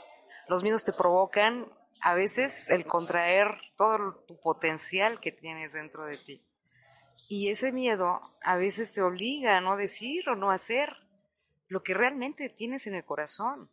Los 0.50 0.63
miedos 0.63 0.84
te 0.84 0.91
provocan 0.91 1.72
a 2.02 2.13
veces 2.13 2.70
el 2.72 2.86
contraer 2.86 3.48
todo 3.78 4.15
tu 4.28 4.38
potencial 4.39 5.22
que 5.22 5.32
tienes 5.32 5.74
dentro 5.74 6.06
de 6.06 6.17
ti. 6.17 6.44
Y 7.32 7.48
ese 7.48 7.72
miedo 7.72 8.20
a 8.41 8.58
veces 8.58 8.94
te 8.94 9.02
obliga 9.02 9.56
a 9.56 9.62
no 9.62 9.78
decir 9.78 10.28
o 10.28 10.36
no 10.36 10.52
hacer 10.52 10.98
lo 11.70 11.82
que 11.82 11.94
realmente 11.94 12.50
tienes 12.50 12.88
en 12.88 12.94
el 12.94 13.06
corazón. 13.06 13.70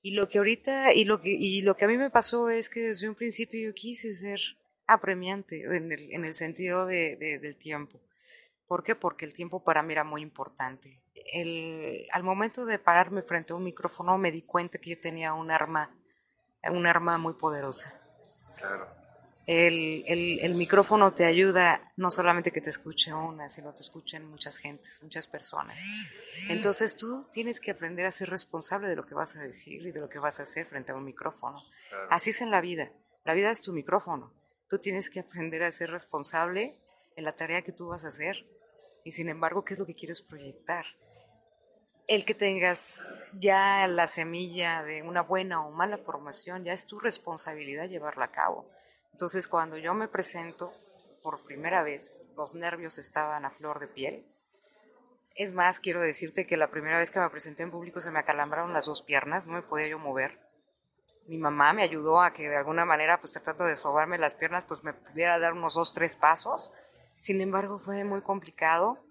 Y 0.00 0.12
lo 0.12 0.26
que 0.26 0.38
ahorita, 0.38 0.94
y 0.94 1.04
lo 1.04 1.20
que, 1.20 1.28
y 1.28 1.60
lo 1.60 1.76
que 1.76 1.84
a 1.84 1.88
mí 1.88 1.98
me 1.98 2.08
pasó 2.08 2.48
es 2.48 2.70
que 2.70 2.80
desde 2.80 3.06
un 3.06 3.14
principio 3.14 3.60
yo 3.60 3.74
quise 3.74 4.14
ser 4.14 4.40
apremiante 4.86 5.64
en 5.64 5.92
el, 5.92 6.14
en 6.14 6.24
el 6.24 6.32
sentido 6.32 6.86
de, 6.86 7.16
del 7.16 7.56
tiempo. 7.56 8.00
¿Por 8.66 8.82
qué? 8.82 8.94
Porque 8.94 9.26
el 9.26 9.34
tiempo 9.34 9.62
para 9.62 9.82
mí 9.82 9.92
era 9.92 10.04
muy 10.04 10.22
importante. 10.22 10.98
El, 11.34 12.06
al 12.10 12.22
momento 12.22 12.64
de 12.64 12.78
pararme 12.78 13.20
frente 13.20 13.52
a 13.52 13.56
un 13.56 13.64
micrófono 13.64 14.16
me 14.16 14.32
di 14.32 14.40
cuenta 14.40 14.78
que 14.78 14.88
yo 14.88 14.98
tenía 14.98 15.34
un 15.34 15.50
arma, 15.50 15.94
un 16.72 16.86
arma 16.86 17.18
muy 17.18 17.34
poderosa. 17.34 18.00
Claro. 18.56 18.97
El, 19.50 20.04
el, 20.06 20.40
el, 20.40 20.54
micrófono 20.56 21.14
te 21.14 21.24
ayuda 21.24 21.80
no 21.96 22.10
solamente 22.10 22.50
que 22.50 22.60
te 22.60 22.68
escuche 22.68 23.14
una, 23.14 23.48
sino 23.48 23.72
te 23.72 23.80
escuchen 23.80 24.26
muchas 24.26 24.58
gentes, 24.58 25.00
muchas 25.02 25.26
personas. 25.26 25.86
Entonces 26.50 26.98
tú 26.98 27.26
tienes 27.32 27.58
que 27.58 27.70
aprender 27.70 28.04
a 28.04 28.10
ser 28.10 28.28
responsable 28.28 28.88
de 28.88 28.96
lo 28.96 29.06
que 29.06 29.14
vas 29.14 29.38
a 29.38 29.42
decir 29.42 29.86
y 29.86 29.90
de 29.90 30.00
lo 30.00 30.10
que 30.10 30.18
vas 30.18 30.38
a 30.38 30.42
hacer 30.42 30.66
frente 30.66 30.92
a 30.92 30.96
un 30.96 31.04
micrófono. 31.06 31.64
Así 32.10 32.28
es 32.28 32.42
en 32.42 32.50
la 32.50 32.60
vida. 32.60 32.92
La 33.24 33.32
vida 33.32 33.48
es 33.48 33.62
tu 33.62 33.72
micrófono. 33.72 34.34
Tú 34.68 34.78
tienes 34.78 35.08
que 35.08 35.20
aprender 35.20 35.62
a 35.62 35.70
ser 35.70 35.90
responsable 35.92 36.78
en 37.16 37.24
la 37.24 37.34
tarea 37.34 37.62
que 37.62 37.72
tú 37.72 37.88
vas 37.88 38.04
a 38.04 38.08
hacer. 38.08 38.44
Y 39.02 39.12
sin 39.12 39.30
embargo, 39.30 39.64
¿qué 39.64 39.72
es 39.72 39.80
lo 39.80 39.86
que 39.86 39.94
quieres 39.94 40.20
proyectar? 40.20 40.84
El 42.06 42.26
que 42.26 42.34
tengas 42.34 43.14
ya 43.32 43.88
la 43.88 44.06
semilla 44.06 44.82
de 44.82 45.00
una 45.00 45.22
buena 45.22 45.66
o 45.66 45.70
mala 45.70 45.96
formación, 45.96 46.64
ya 46.64 46.74
es 46.74 46.86
tu 46.86 46.98
responsabilidad 46.98 47.88
llevarla 47.88 48.26
a 48.26 48.30
cabo. 48.30 48.68
Entonces, 49.12 49.48
cuando 49.48 49.76
yo 49.76 49.94
me 49.94 50.08
presento 50.08 50.72
por 51.22 51.44
primera 51.44 51.82
vez, 51.82 52.24
los 52.36 52.54
nervios 52.54 52.98
estaban 52.98 53.44
a 53.44 53.50
flor 53.50 53.80
de 53.80 53.88
piel. 53.88 54.26
Es 55.34 55.54
más, 55.54 55.80
quiero 55.80 56.00
decirte 56.00 56.46
que 56.46 56.56
la 56.56 56.70
primera 56.70 56.98
vez 56.98 57.10
que 57.10 57.20
me 57.20 57.30
presenté 57.30 57.62
en 57.62 57.70
público 57.70 58.00
se 58.00 58.10
me 58.10 58.18
acalambraron 58.18 58.72
las 58.72 58.86
dos 58.86 59.02
piernas, 59.02 59.46
no 59.46 59.54
me 59.54 59.62
podía 59.62 59.88
yo 59.88 59.98
mover 59.98 60.48
mi 61.28 61.36
mamá 61.36 61.74
me 61.74 61.82
ayudó 61.82 62.22
a 62.22 62.32
que 62.32 62.48
de 62.48 62.56
alguna 62.56 62.86
manera, 62.86 63.20
pues 63.20 63.34
tratando 63.34 63.64
de 63.64 63.76
sobarme 63.76 64.16
las 64.16 64.34
piernas, 64.34 64.64
pues 64.64 64.82
me 64.82 64.94
pudiera 64.94 65.38
dar 65.38 65.52
unos 65.52 65.74
dos, 65.74 65.92
tres 65.92 66.16
pasos. 66.16 66.72
Sin 67.18 67.42
embargo, 67.42 67.78
fue 67.78 68.02
muy 68.02 68.22
complicado. 68.22 69.04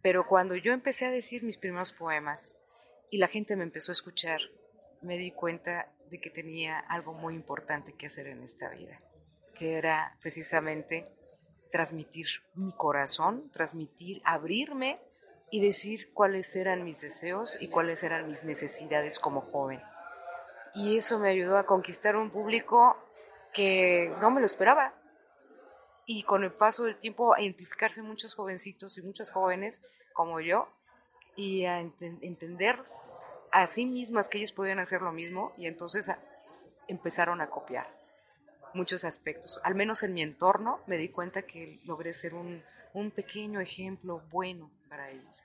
Pero 0.00 0.28
cuando 0.28 0.54
yo 0.54 0.72
empecé 0.72 1.06
a 1.06 1.10
decir 1.10 1.42
mis 1.42 1.58
primeros 1.58 1.92
poemas 1.92 2.58
y 3.10 3.18
la 3.18 3.26
gente 3.26 3.56
me 3.56 3.64
empezó 3.64 3.90
a 3.90 3.94
escuchar, 3.94 4.40
me 5.02 5.18
di 5.18 5.32
cuenta 5.32 5.92
de 6.08 6.20
que 6.20 6.30
tenía 6.30 6.78
algo 6.78 7.12
muy 7.12 7.34
importante 7.34 7.92
que 7.94 8.06
hacer 8.06 8.28
en 8.28 8.44
esta 8.44 8.70
vida, 8.70 9.00
que 9.58 9.74
era 9.74 10.16
precisamente 10.20 11.04
transmitir 11.70 12.26
mi 12.54 12.72
corazón, 12.72 13.50
transmitir, 13.50 14.20
abrirme 14.24 14.98
y 15.50 15.60
decir 15.60 16.12
cuáles 16.14 16.54
eran 16.56 16.84
mis 16.84 17.00
deseos 17.00 17.56
y 17.60 17.68
cuáles 17.68 18.02
eran 18.04 18.26
mis 18.26 18.44
necesidades 18.44 19.18
como 19.18 19.40
joven 19.40 19.80
y 20.74 20.96
eso 20.96 21.18
me 21.18 21.30
ayudó 21.30 21.58
a 21.58 21.66
conquistar 21.66 22.16
un 22.16 22.30
público 22.30 22.96
que 23.52 24.14
no 24.20 24.30
me 24.30 24.40
lo 24.40 24.46
esperaba. 24.46 24.94
Y 26.06 26.22
con 26.22 26.44
el 26.44 26.52
paso 26.52 26.84
del 26.84 26.96
tiempo 26.96 27.34
a 27.34 27.40
identificarse 27.42 28.02
muchos 28.02 28.34
jovencitos 28.34 28.96
y 28.96 29.02
muchas 29.02 29.30
jóvenes 29.30 29.82
como 30.14 30.40
yo 30.40 30.68
y 31.36 31.64
a 31.64 31.80
entender 31.80 32.82
a 33.52 33.66
sí 33.66 33.86
mismas 33.86 34.28
que 34.28 34.38
ellos 34.38 34.52
podían 34.52 34.78
hacer 34.78 35.02
lo 35.02 35.12
mismo 35.12 35.52
y 35.56 35.66
entonces 35.66 36.10
empezaron 36.88 37.40
a 37.40 37.50
copiar 37.50 37.97
muchos 38.74 39.04
aspectos. 39.04 39.60
Al 39.64 39.74
menos 39.74 40.02
en 40.02 40.14
mi 40.14 40.22
entorno 40.22 40.80
me 40.86 40.96
di 40.96 41.08
cuenta 41.08 41.42
que 41.42 41.80
logré 41.84 42.12
ser 42.12 42.34
un, 42.34 42.62
un 42.94 43.10
pequeño 43.10 43.60
ejemplo 43.60 44.22
bueno 44.30 44.70
para 44.88 45.10
ellos. 45.10 45.44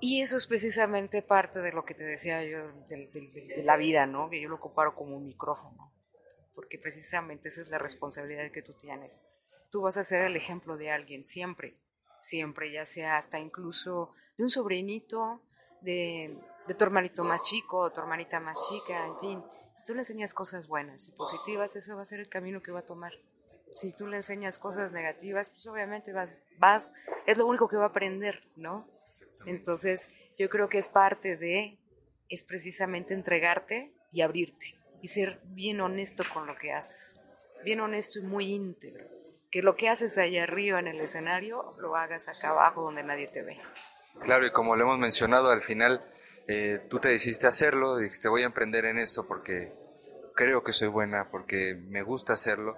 Y 0.00 0.20
eso 0.20 0.36
es 0.36 0.46
precisamente 0.46 1.22
parte 1.22 1.60
de 1.60 1.72
lo 1.72 1.84
que 1.84 1.94
te 1.94 2.04
decía 2.04 2.44
yo 2.44 2.70
de, 2.88 3.62
la 3.64 3.76
vida, 3.76 4.06
¿no? 4.06 4.28
Que 4.28 4.40
yo 4.40 4.48
lo 4.48 4.60
comparo 4.60 4.94
como 4.94 5.16
un 5.16 5.26
micrófono, 5.26 5.92
porque 6.54 6.78
precisamente 6.78 7.48
esa 7.48 7.62
es 7.62 7.68
la 7.68 7.78
responsabilidad 7.78 8.50
que 8.50 8.62
tú 8.62 8.74
tienes. 8.74 9.22
Tú 9.70 9.82
vas 9.82 9.96
a 9.96 10.04
ser 10.04 10.22
el 10.22 10.36
ejemplo 10.36 10.76
de 10.76 10.90
alguien 10.90 11.24
siempre, 11.24 11.74
siempre, 12.18 12.70
ya 12.70 12.84
sea 12.84 13.16
hasta 13.16 13.38
incluso 13.38 14.12
de 14.36 14.44
un 14.44 14.50
sobrinito, 14.50 15.40
de, 15.80 16.36
de 16.66 16.74
tu 16.74 16.84
hermanito 16.84 17.24
más 17.24 17.42
chico, 17.42 17.90
tu 17.90 18.00
hermanita 18.00 18.40
más 18.40 18.56
chica, 18.68 19.06
en 19.06 19.18
fin. 19.20 19.42
Si 19.74 19.86
tú 19.86 19.94
le 19.94 20.00
enseñas 20.00 20.34
cosas 20.34 20.68
buenas 20.68 21.08
y 21.08 21.12
positivas, 21.12 21.76
eso 21.76 21.96
va 21.96 22.02
a 22.02 22.06
ser 22.06 22.20
el 22.20 22.28
camino 22.28 22.62
que 22.62 22.72
va 22.72 22.80
a 22.80 22.86
tomar. 22.86 23.12
Si 23.72 23.92
tú 23.92 24.06
le 24.06 24.16
enseñas 24.16 24.58
cosas 24.58 24.92
negativas, 24.92 25.50
pues 25.50 25.66
obviamente 25.66 26.12
vas, 26.12 26.32
vas, 26.58 26.94
es 27.26 27.38
lo 27.38 27.46
único 27.46 27.68
que 27.68 27.76
va 27.76 27.84
a 27.84 27.88
aprender, 27.88 28.44
¿no? 28.56 28.88
Entonces, 29.46 30.12
yo 30.38 30.48
creo 30.48 30.68
que 30.68 30.78
es 30.78 30.88
parte 30.88 31.36
de, 31.36 31.78
es 32.28 32.44
precisamente 32.44 33.14
entregarte 33.14 33.92
y 34.12 34.22
abrirte 34.22 34.78
y 35.02 35.08
ser 35.08 35.40
bien 35.44 35.80
honesto 35.80 36.22
con 36.32 36.46
lo 36.46 36.56
que 36.56 36.72
haces, 36.72 37.20
bien 37.64 37.80
honesto 37.80 38.20
y 38.20 38.22
muy 38.22 38.52
íntegro. 38.52 39.04
Que 39.50 39.62
lo 39.62 39.76
que 39.76 39.88
haces 39.88 40.18
allá 40.18 40.44
arriba 40.44 40.80
en 40.80 40.88
el 40.88 41.00
escenario 41.00 41.76
lo 41.78 41.96
hagas 41.96 42.28
acá 42.28 42.50
abajo 42.50 42.82
donde 42.82 43.04
nadie 43.04 43.28
te 43.28 43.42
ve. 43.42 43.60
Claro, 44.20 44.46
y 44.46 44.50
como 44.50 44.74
lo 44.76 44.84
hemos 44.84 44.98
mencionado, 44.98 45.50
al 45.50 45.60
final 45.60 46.04
eh, 46.46 46.86
tú 46.90 46.98
te 46.98 47.08
decidiste 47.08 47.46
hacerlo, 47.46 47.96
dijiste 47.96 48.28
voy 48.28 48.42
a 48.42 48.46
emprender 48.46 48.84
en 48.84 48.98
esto 48.98 49.26
porque 49.26 49.72
creo 50.34 50.62
que 50.62 50.72
soy 50.72 50.88
buena, 50.88 51.30
porque 51.30 51.74
me 51.88 52.02
gusta 52.02 52.34
hacerlo 52.34 52.76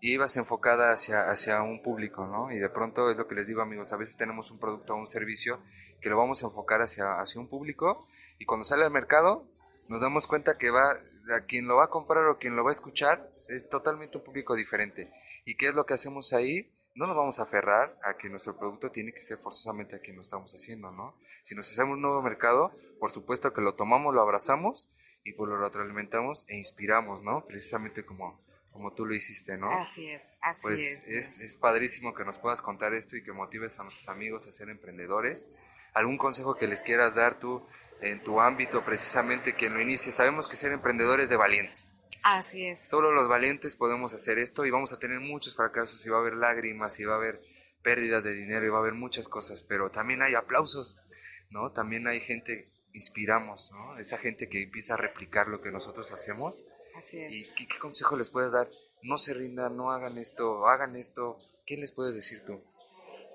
y 0.00 0.12
ibas 0.12 0.36
enfocada 0.36 0.92
hacia, 0.92 1.28
hacia 1.28 1.62
un 1.62 1.82
público, 1.82 2.26
¿no? 2.26 2.52
Y 2.52 2.58
de 2.58 2.68
pronto 2.68 3.10
es 3.10 3.16
lo 3.16 3.26
que 3.26 3.34
les 3.34 3.48
digo 3.48 3.62
amigos, 3.62 3.92
a 3.92 3.96
veces 3.96 4.16
tenemos 4.16 4.50
un 4.50 4.60
producto 4.60 4.94
o 4.94 4.96
un 4.96 5.06
servicio 5.06 5.60
que 6.00 6.08
lo 6.08 6.16
vamos 6.16 6.42
a 6.42 6.46
enfocar 6.46 6.80
hacia, 6.80 7.18
hacia 7.18 7.40
un 7.40 7.48
público 7.48 8.06
y 8.38 8.44
cuando 8.44 8.64
sale 8.64 8.84
al 8.84 8.92
mercado 8.92 9.48
nos 9.88 10.00
damos 10.00 10.26
cuenta 10.26 10.58
que 10.58 10.70
va, 10.70 10.92
a 11.34 11.44
quien 11.46 11.66
lo 11.66 11.76
va 11.76 11.84
a 11.84 11.90
comprar 11.90 12.24
o 12.26 12.38
quien 12.38 12.56
lo 12.56 12.62
va 12.62 12.70
a 12.70 12.72
escuchar 12.72 13.30
es 13.48 13.68
totalmente 13.68 14.18
un 14.18 14.24
público 14.24 14.54
diferente. 14.54 15.10
¿Y 15.44 15.56
qué 15.56 15.68
es 15.68 15.74
lo 15.74 15.86
que 15.86 15.94
hacemos 15.94 16.32
ahí? 16.32 16.70
No 16.98 17.06
nos 17.06 17.16
vamos 17.16 17.38
a 17.38 17.44
aferrar 17.44 17.96
a 18.02 18.16
que 18.16 18.28
nuestro 18.28 18.58
producto 18.58 18.90
tiene 18.90 19.12
que 19.12 19.20
ser 19.20 19.38
forzosamente 19.38 19.94
a 19.94 20.00
quien 20.00 20.16
lo 20.16 20.22
estamos 20.22 20.52
haciendo, 20.52 20.90
¿no? 20.90 21.14
Si 21.42 21.54
nos 21.54 21.70
hacemos 21.70 21.94
un 21.94 22.02
nuevo 22.02 22.20
mercado, 22.22 22.72
por 22.98 23.12
supuesto 23.12 23.52
que 23.52 23.60
lo 23.60 23.76
tomamos, 23.76 24.12
lo 24.12 24.20
abrazamos 24.20 24.90
y 25.22 25.32
pues 25.34 25.48
lo 25.48 25.56
retroalimentamos 25.58 26.44
e 26.48 26.56
inspiramos, 26.56 27.22
¿no? 27.22 27.44
Precisamente 27.44 28.04
como, 28.04 28.44
como 28.72 28.94
tú 28.94 29.06
lo 29.06 29.14
hiciste, 29.14 29.56
¿no? 29.56 29.70
Así 29.70 30.08
es, 30.08 30.40
así 30.42 30.62
pues 30.64 31.04
es. 31.06 31.38
es. 31.38 31.56
padrísimo 31.56 32.14
que 32.14 32.24
nos 32.24 32.38
puedas 32.38 32.62
contar 32.62 32.92
esto 32.94 33.16
y 33.16 33.22
que 33.22 33.30
motives 33.30 33.78
a 33.78 33.84
nuestros 33.84 34.08
amigos 34.08 34.48
a 34.48 34.50
ser 34.50 34.68
emprendedores. 34.68 35.46
¿Algún 35.94 36.18
consejo 36.18 36.56
que 36.56 36.66
les 36.66 36.82
quieras 36.82 37.14
dar 37.14 37.38
tú 37.38 37.64
en 38.00 38.24
tu 38.24 38.40
ámbito, 38.40 38.84
precisamente 38.84 39.54
quien 39.54 39.72
lo 39.72 39.80
inicie? 39.80 40.10
Sabemos 40.10 40.48
que 40.48 40.56
ser 40.56 40.72
emprendedores 40.72 41.28
de 41.28 41.36
valientes. 41.36 41.97
Así 42.22 42.66
es. 42.66 42.88
Solo 42.88 43.12
los 43.12 43.28
valientes 43.28 43.76
podemos 43.76 44.12
hacer 44.14 44.38
esto 44.38 44.66
y 44.66 44.70
vamos 44.70 44.92
a 44.92 44.98
tener 44.98 45.20
muchos 45.20 45.56
fracasos 45.56 46.04
y 46.04 46.10
va 46.10 46.18
a 46.18 46.20
haber 46.20 46.34
lágrimas 46.34 46.98
y 47.00 47.04
va 47.04 47.14
a 47.14 47.18
haber 47.18 47.40
pérdidas 47.82 48.24
de 48.24 48.34
dinero 48.34 48.66
y 48.66 48.68
va 48.68 48.78
a 48.78 48.80
haber 48.80 48.94
muchas 48.94 49.28
cosas, 49.28 49.64
pero 49.64 49.90
también 49.90 50.22
hay 50.22 50.34
aplausos, 50.34 51.02
¿no? 51.50 51.72
También 51.72 52.06
hay 52.06 52.20
gente, 52.20 52.70
inspiramos, 52.92 53.72
¿no? 53.72 53.98
Esa 53.98 54.18
gente 54.18 54.48
que 54.48 54.64
empieza 54.64 54.94
a 54.94 54.96
replicar 54.96 55.48
lo 55.48 55.60
que 55.60 55.70
nosotros 55.70 56.10
hacemos 56.12 56.64
Así 56.98 57.20
es. 57.22 57.52
¿Y 57.56 57.66
qué, 57.66 57.78
consejo 57.78 58.16
les 58.16 58.28
puedes 58.28 58.52
dar? 58.52 58.68
No 59.02 59.18
se 59.18 59.32
rindan, 59.32 59.76
no 59.76 59.92
hagan 59.92 60.18
esto, 60.18 60.66
hagan 60.66 60.96
esto. 60.96 61.38
¿Qué 61.64 61.76
les 61.76 61.92
puedes 61.92 62.16
decir 62.16 62.44
tú? 62.44 62.60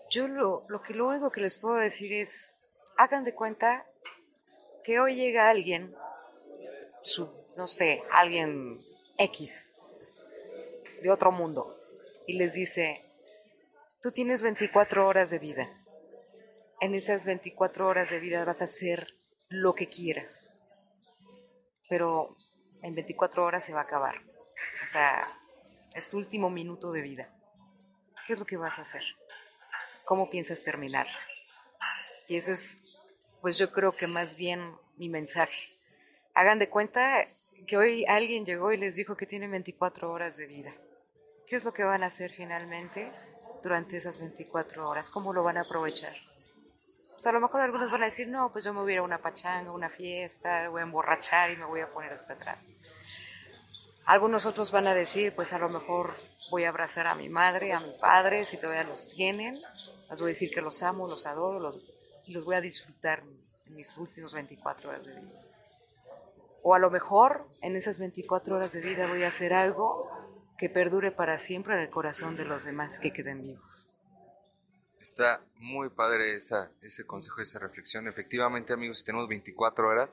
Yo 0.09 0.27
lo, 0.27 0.65
lo, 0.67 0.81
que, 0.81 0.93
lo 0.93 1.07
único 1.07 1.31
que 1.31 1.39
les 1.39 1.57
puedo 1.57 1.75
decir 1.75 2.11
es, 2.11 2.65
hagan 2.97 3.23
de 3.23 3.33
cuenta 3.33 3.85
que 4.83 4.99
hoy 4.99 5.15
llega 5.15 5.49
alguien, 5.49 5.95
su, 7.01 7.31
no 7.57 7.67
sé, 7.67 8.03
alguien 8.11 8.83
X, 9.17 9.75
de 11.01 11.11
otro 11.11 11.31
mundo, 11.31 11.77
y 12.27 12.37
les 12.37 12.53
dice, 12.53 13.03
tú 14.01 14.11
tienes 14.11 14.43
24 14.43 15.07
horas 15.07 15.29
de 15.29 15.39
vida. 15.39 15.69
En 16.79 16.95
esas 16.95 17.25
24 17.25 17.87
horas 17.87 18.09
de 18.09 18.19
vida 18.19 18.43
vas 18.45 18.61
a 18.61 18.65
hacer 18.65 19.13
lo 19.49 19.73
que 19.73 19.87
quieras. 19.87 20.49
Pero 21.89 22.35
en 22.81 22.95
24 22.95 23.45
horas 23.45 23.65
se 23.65 23.73
va 23.73 23.81
a 23.81 23.83
acabar. 23.83 24.15
O 24.83 24.85
sea, 24.85 25.27
es 25.93 26.09
tu 26.09 26.17
último 26.17 26.49
minuto 26.49 26.91
de 26.91 27.01
vida. 27.01 27.33
¿Qué 28.25 28.33
es 28.33 28.39
lo 28.39 28.45
que 28.45 28.57
vas 28.57 28.79
a 28.79 28.83
hacer? 28.83 29.03
¿Cómo 30.05 30.29
piensas 30.29 30.63
terminar? 30.63 31.07
Y 32.27 32.35
eso 32.35 32.51
es, 32.51 32.83
pues 33.41 33.57
yo 33.57 33.71
creo 33.71 33.91
que 33.91 34.07
más 34.07 34.37
bien 34.37 34.75
mi 34.97 35.09
mensaje. 35.09 35.75
Hagan 36.33 36.59
de 36.59 36.69
cuenta 36.69 37.27
que 37.65 37.77
hoy 37.77 38.05
alguien 38.07 38.45
llegó 38.45 38.71
y 38.71 38.77
les 38.77 38.95
dijo 38.95 39.15
que 39.15 39.25
tienen 39.25 39.51
24 39.51 40.11
horas 40.11 40.37
de 40.37 40.47
vida. 40.47 40.73
¿Qué 41.47 41.55
es 41.55 41.65
lo 41.65 41.73
que 41.73 41.83
van 41.83 42.03
a 42.03 42.07
hacer 42.07 42.31
finalmente 42.31 43.11
durante 43.61 43.97
esas 43.97 44.19
24 44.19 44.89
horas? 44.89 45.09
¿Cómo 45.09 45.33
lo 45.33 45.43
van 45.43 45.57
a 45.57 45.61
aprovechar? 45.61 46.13
Pues 47.09 47.27
a 47.27 47.31
lo 47.31 47.39
mejor 47.39 47.61
algunos 47.61 47.91
van 47.91 48.01
a 48.01 48.05
decir, 48.05 48.27
no, 48.27 48.51
pues 48.51 48.65
yo 48.65 48.73
me 48.73 48.81
voy 48.81 48.91
a 48.91 48.95
ir 48.95 48.99
a 48.99 49.03
una 49.03 49.21
pachanga, 49.21 49.71
una 49.71 49.89
fiesta, 49.89 50.67
voy 50.69 50.81
a 50.81 50.83
emborrachar 50.83 51.51
y 51.51 51.57
me 51.57 51.65
voy 51.65 51.81
a 51.81 51.91
poner 51.91 52.11
hasta 52.11 52.33
atrás. 52.33 52.67
Algunos 54.05 54.45
otros 54.45 54.71
van 54.71 54.87
a 54.87 54.95
decir, 54.95 55.33
pues 55.35 55.53
a 55.53 55.59
lo 55.59 55.69
mejor 55.69 56.13
voy 56.49 56.65
a 56.65 56.69
abrazar 56.69 57.07
a 57.07 57.15
mi 57.15 57.29
madre, 57.29 57.71
a 57.71 57.79
mi 57.79 57.93
padre, 57.99 58.45
si 58.45 58.57
todavía 58.57 58.83
los 58.83 59.07
tienen. 59.07 59.61
Les 60.09 60.19
voy 60.19 60.27
a 60.27 60.33
decir 60.33 60.51
que 60.51 60.61
los 60.61 60.81
amo, 60.83 61.07
los 61.07 61.25
adoro 61.25 61.59
los, 61.59 61.77
los 62.27 62.43
voy 62.43 62.55
a 62.55 62.61
disfrutar 62.61 63.23
en 63.65 63.75
mis 63.75 63.95
últimos 63.97 64.33
24 64.33 64.89
horas 64.89 65.05
de 65.05 65.19
vida. 65.21 65.42
O 66.63 66.73
a 66.73 66.79
lo 66.79 66.89
mejor 66.89 67.45
en 67.61 67.75
esas 67.75 67.99
24 67.99 68.55
horas 68.55 68.71
de 68.71 68.81
vida 68.81 69.05
voy 69.07 69.23
a 69.23 69.27
hacer 69.27 69.53
algo 69.53 70.09
que 70.57 70.69
perdure 70.69 71.11
para 71.11 71.37
siempre 71.37 71.73
en 71.73 71.81
el 71.81 71.89
corazón 71.89 72.37
de 72.37 72.45
los 72.45 72.63
demás 72.63 72.99
que 73.01 73.11
queden 73.11 73.43
vivos. 73.43 73.89
Está 75.01 75.41
muy 75.55 75.89
padre 75.89 76.35
esa, 76.35 76.71
ese 76.81 77.05
consejo, 77.05 77.41
esa 77.41 77.59
reflexión. 77.59 78.07
Efectivamente, 78.07 78.71
amigos, 78.71 78.99
si 78.99 79.03
tenemos 79.03 79.27
24 79.27 79.85
horas, 79.85 80.09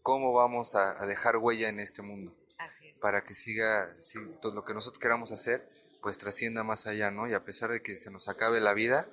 ¿cómo 0.00 0.32
vamos 0.32 0.74
a, 0.76 1.04
dejar 1.04 1.36
huella 1.36 1.68
en 1.68 1.78
este 1.78 2.00
mundo? 2.00 2.34
Así 2.58 2.88
es. 2.88 2.98
Para 3.00 3.24
que 3.24 3.34
siga, 3.34 3.94
si, 3.98 4.18
todo 4.40 4.54
lo 4.54 4.64
que 4.64 4.72
nosotros 4.72 4.98
queramos 4.98 5.30
hacer, 5.30 5.68
pues 6.00 6.16
trascienda 6.16 6.62
más 6.62 6.86
allá, 6.86 7.10
¿no? 7.10 7.28
Y 7.28 7.34
a 7.34 7.44
pesar 7.44 7.70
de 7.70 7.82
que 7.82 7.96
se 7.96 8.10
nos 8.10 8.30
acabe 8.30 8.60
la 8.60 8.72
vida, 8.72 9.06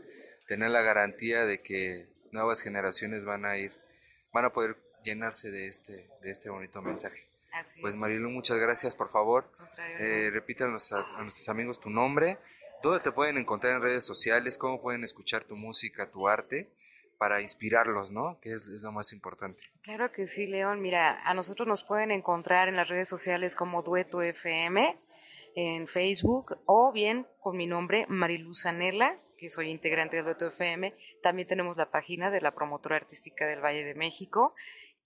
tener 0.48 0.72
la 0.72 0.82
garantía 0.82 1.44
de 1.44 1.62
que 1.62 2.08
nuevas 2.32 2.62
generaciones 2.62 3.26
van 3.26 3.44
a 3.44 3.58
ir, 3.58 3.74
van 4.32 4.46
a 4.46 4.54
poder 4.54 4.78
llenarse 5.04 5.52
de 5.52 5.68
este, 5.68 6.10
de 6.22 6.32
este 6.32 6.50
bonito 6.50 6.82
mensaje. 6.82 7.28
pues 7.82 7.96
Marilu, 7.96 8.30
muchas 8.30 8.58
gracias, 8.58 8.96
por 8.96 9.10
favor. 9.10 9.50
Eh, 10.00 10.30
repite 10.32 10.64
a, 10.64 10.68
a 10.68 10.70
nuestros 10.70 11.50
amigos 11.50 11.80
tu 11.80 11.90
nombre, 11.90 12.38
dónde 12.84 13.00
te 13.00 13.12
pueden 13.12 13.38
encontrar 13.38 13.76
en 13.76 13.82
redes 13.82 14.06
sociales, 14.06 14.58
cómo 14.58 14.82
pueden 14.82 15.04
escuchar 15.04 15.44
tu 15.44 15.56
música, 15.56 16.10
tu 16.10 16.28
arte 16.28 16.70
para 17.20 17.42
inspirarlos, 17.42 18.14
¿no? 18.14 18.40
Que 18.42 18.54
es, 18.54 18.66
lo 18.82 18.94
más 18.94 19.12
importante. 19.12 19.62
Claro 19.84 20.10
que 20.12 20.26
sí, 20.26 20.48
León. 20.48 20.82
Mira, 20.82 21.22
a 21.26 21.34
nosotros 21.34 21.68
nos 21.68 21.84
pueden 21.84 22.12
encontrar 22.12 22.70
en 22.70 22.78
las 22.78 22.88
redes 22.88 23.10
sociales 23.10 23.58
como 23.58 23.84
Dueto 23.84 24.22
FM, 24.22 24.98
en 25.56 25.88
Facebook, 25.88 26.58
o 26.66 26.94
bien 26.94 27.28
con 27.42 27.58
mi 27.58 27.68
nombre, 27.68 28.06
Mariluz 28.08 28.66
Anela, 28.66 29.20
que 29.38 29.50
soy 29.50 29.70
integrante 29.70 30.16
del 30.16 30.26
Dueto 30.26 30.48
FM. 30.48 30.96
También 31.22 31.46
tenemos 31.46 31.76
la 31.76 31.92
página 31.92 32.32
de 32.32 32.40
la 32.40 32.52
promotora 32.52 32.96
artística 32.96 33.46
del 33.46 33.60
Valle 33.60 33.84
de 33.84 33.96
México. 33.96 34.56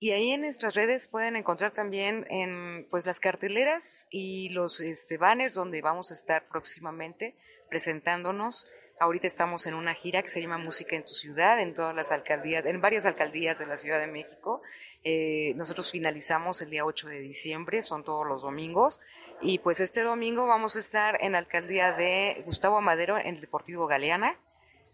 Y 0.03 0.11
ahí 0.11 0.31
en 0.31 0.41
nuestras 0.41 0.75
redes 0.75 1.07
pueden 1.07 1.37
encontrar 1.37 1.71
también 1.71 2.27
en, 2.29 2.85
pues, 2.89 3.05
las 3.05 3.21
carteleras 3.21 4.09
y 4.11 4.49
los 4.49 4.81
este, 4.81 5.17
banners 5.17 5.53
donde 5.53 5.81
vamos 5.81 6.11
a 6.11 6.13
estar 6.13 6.45
próximamente 6.49 7.37
presentándonos 7.69 8.69
Ahorita 8.99 9.27
estamos 9.27 9.65
en 9.65 9.73
una 9.73 9.93
gira 9.95 10.21
que 10.21 10.27
se 10.27 10.41
llama 10.41 10.57
Música 10.57 10.95
en 10.95 11.03
tu 11.03 11.13
ciudad, 11.13 11.59
en 11.59 11.73
todas 11.73 11.95
las 11.95 12.11
alcaldías, 12.11 12.65
en 12.65 12.79
varias 12.79 13.05
alcaldías 13.05 13.59
de 13.59 13.65
la 13.65 13.75
Ciudad 13.75 13.99
de 13.99 14.07
México. 14.07 14.61
Eh, 15.03 15.53
nosotros 15.55 15.89
finalizamos 15.89 16.61
el 16.61 16.69
día 16.69 16.85
8 16.85 17.07
de 17.07 17.19
diciembre, 17.19 17.81
son 17.81 18.03
todos 18.03 18.27
los 18.27 18.43
domingos. 18.43 18.99
Y 19.41 19.59
pues 19.59 19.79
este 19.79 20.03
domingo 20.03 20.47
vamos 20.47 20.75
a 20.75 20.79
estar 20.79 21.17
en 21.21 21.31
la 21.31 21.39
alcaldía 21.39 21.93
de 21.93 22.43
Gustavo 22.45 22.77
Amadero, 22.77 23.17
en 23.17 23.35
el 23.35 23.41
Deportivo 23.41 23.87
Galeana. 23.87 24.37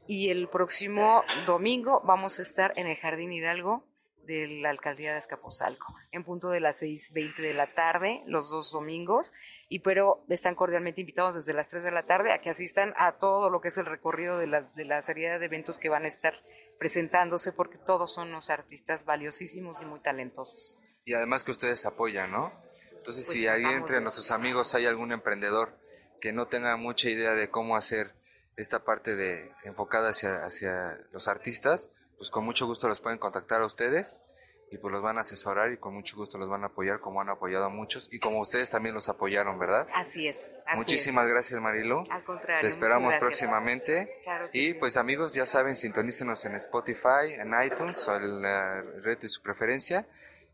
Y 0.08 0.30
el 0.30 0.48
próximo 0.48 1.24
domingo 1.46 2.02
vamos 2.06 2.40
a 2.40 2.44
estar 2.44 2.74
en 2.78 2.88
el 2.88 2.96
Jardín 2.96 3.34
Hidalgo 3.34 3.84
de 4.30 4.48
la 4.62 4.70
alcaldía 4.70 5.14
de 5.14 5.18
Escaposalco, 5.18 5.96
en 6.12 6.24
punto 6.24 6.50
de 6.50 6.60
las 6.60 6.84
6.20 6.84 7.38
de 7.38 7.54
la 7.56 7.74
tarde, 7.74 8.22
los 8.28 8.52
dos 8.52 8.72
domingos, 8.72 9.34
y 9.70 9.80
pero 9.80 10.24
están 10.30 10.54
cordialmente 10.54 11.02
invitados 11.02 11.34
desde 11.34 11.54
las 11.54 11.70
3 11.70 11.84
de 11.84 11.92
la 11.92 12.06
tarde 12.06 12.32
a 12.32 12.40
que 12.40 12.52
asistan 12.52 12.94
a 12.96 13.14
todo 13.14 13.50
lo 13.50 13.60
que 13.60 13.70
es 13.70 13.78
el 13.80 13.88
recorrido 13.88 14.38
de 14.38 14.48
la, 14.48 14.62
de 14.62 14.86
la 14.86 15.02
serie 15.02 15.40
de 15.40 15.46
eventos 15.46 15.80
que 15.80 15.90
van 15.90 16.04
a 16.04 16.08
estar 16.08 16.36
presentándose, 16.78 17.52
porque 17.52 17.80
todos 17.80 18.14
son 18.14 18.30
unos 18.30 18.52
artistas 18.52 19.06
valiosísimos 19.06 19.82
y 19.82 19.86
muy 19.86 20.00
talentosos. 20.00 20.78
Y 21.06 21.16
además 21.16 21.44
que 21.44 21.52
ustedes 21.52 21.86
apoyan, 21.88 22.32
¿no? 22.32 22.52
Entonces, 22.92 23.26
pues 23.26 23.38
si 23.38 23.48
ahí 23.48 23.64
entre 23.66 24.00
nuestros 24.02 24.30
amigos 24.30 24.76
hay 24.76 24.86
algún 24.86 25.12
emprendedor 25.12 25.76
que 26.22 26.34
no 26.34 26.48
tenga 26.48 26.78
mucha 26.78 27.10
idea 27.10 27.34
de 27.34 27.50
cómo 27.50 27.76
hacer 27.76 28.14
esta 28.58 28.84
parte 28.84 29.16
de 29.16 29.52
enfocada 29.64 30.10
hacia, 30.10 30.44
hacia 30.44 31.00
los 31.12 31.28
artistas, 31.28 31.92
pues 32.20 32.30
con 32.30 32.46
mucho 32.46 32.68
gusto 32.68 32.88
los 32.88 33.02
pueden 33.02 33.18
contactar 33.18 33.62
a 33.62 33.66
ustedes 33.66 34.24
y 34.72 34.78
pues 34.78 34.92
los 34.92 35.02
van 35.02 35.18
a 35.18 35.22
asesorar 35.22 35.72
y 35.72 35.78
con 35.78 35.94
mucho 35.94 36.16
gusto 36.16 36.38
los 36.38 36.50
van 36.50 36.64
a 36.64 36.68
apoyar 36.68 37.00
como 37.00 37.22
han 37.22 37.30
apoyado 37.30 37.66
a 37.66 37.70
muchos 37.70 38.12
y 38.12 38.20
como 38.20 38.40
ustedes 38.40 38.70
también 38.70 38.94
los 38.94 39.10
apoyaron, 39.10 39.58
¿verdad? 39.58 39.88
Así 39.94 40.28
es. 40.28 40.58
Muchísimas 40.76 41.28
gracias 41.28 41.60
Marilu. 41.60 42.04
Al 42.12 42.24
contrario. 42.24 42.62
Te 42.62 42.68
esperamos 42.68 43.16
próximamente. 43.16 44.22
y 44.54 44.74
pues 44.76 44.98
amigos, 44.98 45.34
ya 45.34 45.46
saben, 45.46 45.76
sintonícenos 45.76 46.46
en 46.46 46.56
Spotify, 46.56 47.34
en 47.40 47.54
iTunes 47.66 48.08
o 48.08 48.16
en 48.18 48.42
la 48.42 48.82
red 48.82 49.18
de 49.18 49.28
su 49.28 49.42
preferencia. 49.42 50.06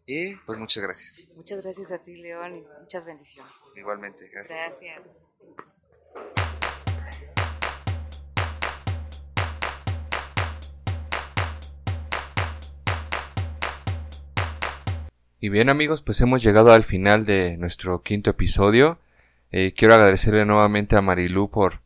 Y 0.06 0.36
pues 0.36 0.60
muchas 0.60 0.84
gracias. 0.84 1.28
Muchas 1.36 1.63
gracias 1.63 1.91
a 1.91 1.97
ti, 1.97 2.15
León, 2.15 2.58
y 2.58 2.67
muchas 2.80 3.08
bendiciones. 3.08 3.71
Igualmente, 3.75 4.30
gracias. 4.30 4.80
Gracias. 4.82 5.25
Y 15.45 15.49
bien 15.49 15.69
amigos, 15.69 16.01
pues 16.01 16.19
hemos 16.21 16.41
llegado 16.41 16.73
al 16.73 16.84
final 16.84 17.27
de 17.27 17.55
nuestro 17.58 18.01
quinto 18.01 18.31
episodio. 18.31 18.97
Eh, 19.51 19.75
quiero 19.77 19.93
agradecerle 19.93 20.43
nuevamente 20.43 20.95
a 20.95 21.03
Marilú 21.03 21.51
por, 21.51 21.81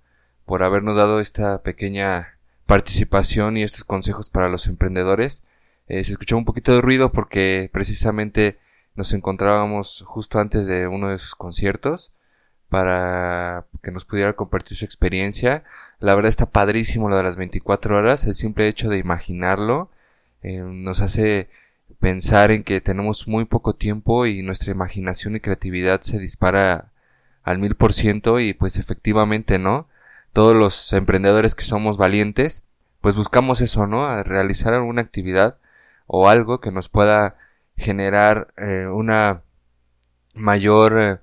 por 0.45 0.63
habernos 0.63 0.95
dado 0.95 1.19
esta 1.19 1.61
pequeña 1.61 2.37
participación 2.65 3.57
y 3.57 3.63
estos 3.63 3.83
consejos 3.83 4.29
para 4.29 4.47
los 4.47 4.67
emprendedores. 4.67 5.43
Eh, 5.89 6.05
se 6.05 6.13
escuchó 6.13 6.37
un 6.37 6.45
poquito 6.45 6.73
de 6.73 6.79
ruido 6.79 7.11
porque 7.11 7.69
precisamente 7.73 8.57
nos 8.95 9.11
encontrábamos 9.11 10.05
justo 10.07 10.39
antes 10.39 10.65
de 10.65 10.87
uno 10.87 11.09
de 11.09 11.19
sus 11.19 11.35
conciertos 11.35 12.13
para 12.69 13.65
que 13.83 13.91
nos 13.91 14.05
pudiera 14.05 14.37
compartir 14.37 14.77
su 14.77 14.85
experiencia. 14.85 15.65
La 15.99 16.15
verdad 16.15 16.29
está 16.29 16.45
padrísimo 16.45 17.09
lo 17.09 17.17
de 17.17 17.23
las 17.23 17.35
24 17.35 17.97
horas, 17.97 18.25
el 18.25 18.35
simple 18.35 18.69
hecho 18.69 18.87
de 18.87 18.99
imaginarlo 18.99 19.89
eh, 20.43 20.59
nos 20.59 21.01
hace 21.01 21.49
pensar 21.99 22.51
en 22.51 22.63
que 22.63 22.81
tenemos 22.81 23.27
muy 23.27 23.45
poco 23.45 23.75
tiempo 23.75 24.25
y 24.25 24.41
nuestra 24.41 24.71
imaginación 24.71 25.35
y 25.35 25.41
creatividad 25.41 26.01
se 26.01 26.19
dispara 26.19 26.91
al 27.43 27.59
mil 27.59 27.75
por 27.75 27.93
ciento 27.93 28.39
y 28.39 28.53
pues 28.53 28.77
efectivamente, 28.77 29.59
¿no? 29.59 29.87
Todos 30.33 30.55
los 30.55 30.93
emprendedores 30.93 31.55
que 31.55 31.63
somos 31.63 31.97
valientes, 31.97 32.63
pues 33.01 33.15
buscamos 33.15 33.61
eso, 33.61 33.87
¿no? 33.87 34.05
A 34.07 34.23
realizar 34.23 34.73
alguna 34.73 35.01
actividad 35.01 35.57
o 36.07 36.29
algo 36.29 36.61
que 36.61 36.71
nos 36.71 36.89
pueda 36.89 37.35
generar 37.77 38.53
eh, 38.57 38.87
una 38.87 39.43
mayor 40.33 40.99
eh, 40.99 41.19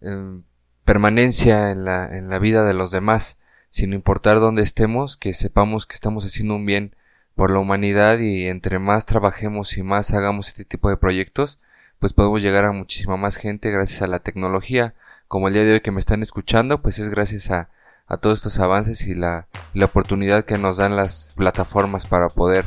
em, 0.00 0.42
permanencia 0.84 1.70
en 1.70 1.84
la, 1.84 2.16
en 2.16 2.28
la 2.28 2.38
vida 2.38 2.64
de 2.64 2.74
los 2.74 2.90
demás, 2.90 3.38
sin 3.70 3.92
importar 3.92 4.40
dónde 4.40 4.62
estemos, 4.62 5.16
que 5.16 5.32
sepamos 5.32 5.86
que 5.86 5.94
estamos 5.94 6.24
haciendo 6.24 6.56
un 6.56 6.66
bien 6.66 6.94
por 7.34 7.50
la 7.50 7.58
humanidad 7.58 8.18
y 8.18 8.46
entre 8.46 8.78
más 8.78 9.06
trabajemos 9.06 9.76
y 9.76 9.82
más 9.82 10.12
hagamos 10.12 10.48
este 10.48 10.64
tipo 10.64 10.88
de 10.90 10.96
proyectos, 10.96 11.60
pues 11.98 12.12
podemos 12.12 12.42
llegar 12.42 12.64
a 12.64 12.72
muchísima 12.72 13.16
más 13.16 13.36
gente 13.36 13.70
gracias 13.70 14.02
a 14.02 14.06
la 14.06 14.18
tecnología. 14.18 14.94
Como 15.28 15.48
el 15.48 15.54
día 15.54 15.64
de 15.64 15.74
hoy 15.74 15.80
que 15.80 15.90
me 15.90 16.00
están 16.00 16.22
escuchando, 16.22 16.82
pues 16.82 16.98
es 16.98 17.08
gracias 17.08 17.50
a, 17.50 17.70
a 18.06 18.16
todos 18.16 18.40
estos 18.40 18.58
avances 18.58 19.06
y 19.06 19.14
la, 19.14 19.46
la, 19.72 19.86
oportunidad 19.86 20.44
que 20.44 20.58
nos 20.58 20.76
dan 20.76 20.96
las 20.96 21.32
plataformas 21.36 22.06
para 22.06 22.28
poder 22.28 22.66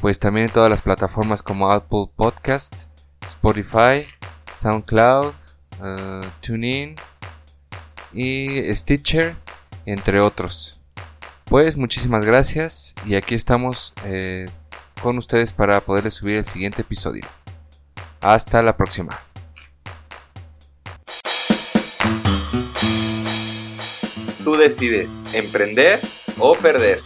pues 0.00 0.18
también 0.18 0.46
en 0.46 0.52
todas 0.52 0.70
las 0.70 0.82
plataformas 0.82 1.42
como 1.42 1.70
Apple 1.70 2.06
Podcast, 2.16 2.86
Spotify, 3.24 4.06
SoundCloud, 4.52 5.32
uh, 5.80 6.26
TuneIn 6.40 6.96
y 8.12 8.74
Stitcher, 8.74 9.36
entre 9.86 10.20
otros. 10.20 10.79
Pues 11.50 11.76
muchísimas 11.76 12.24
gracias 12.24 12.94
y 13.04 13.16
aquí 13.16 13.34
estamos 13.34 13.92
eh, 14.04 14.46
con 15.02 15.18
ustedes 15.18 15.52
para 15.52 15.80
poderles 15.80 16.14
subir 16.14 16.36
el 16.36 16.44
siguiente 16.44 16.82
episodio. 16.82 17.24
Hasta 18.20 18.62
la 18.62 18.76
próxima. 18.76 19.18
Tú 24.44 24.54
decides 24.54 25.10
emprender 25.34 25.98
o 26.38 26.54
perder. 26.54 27.00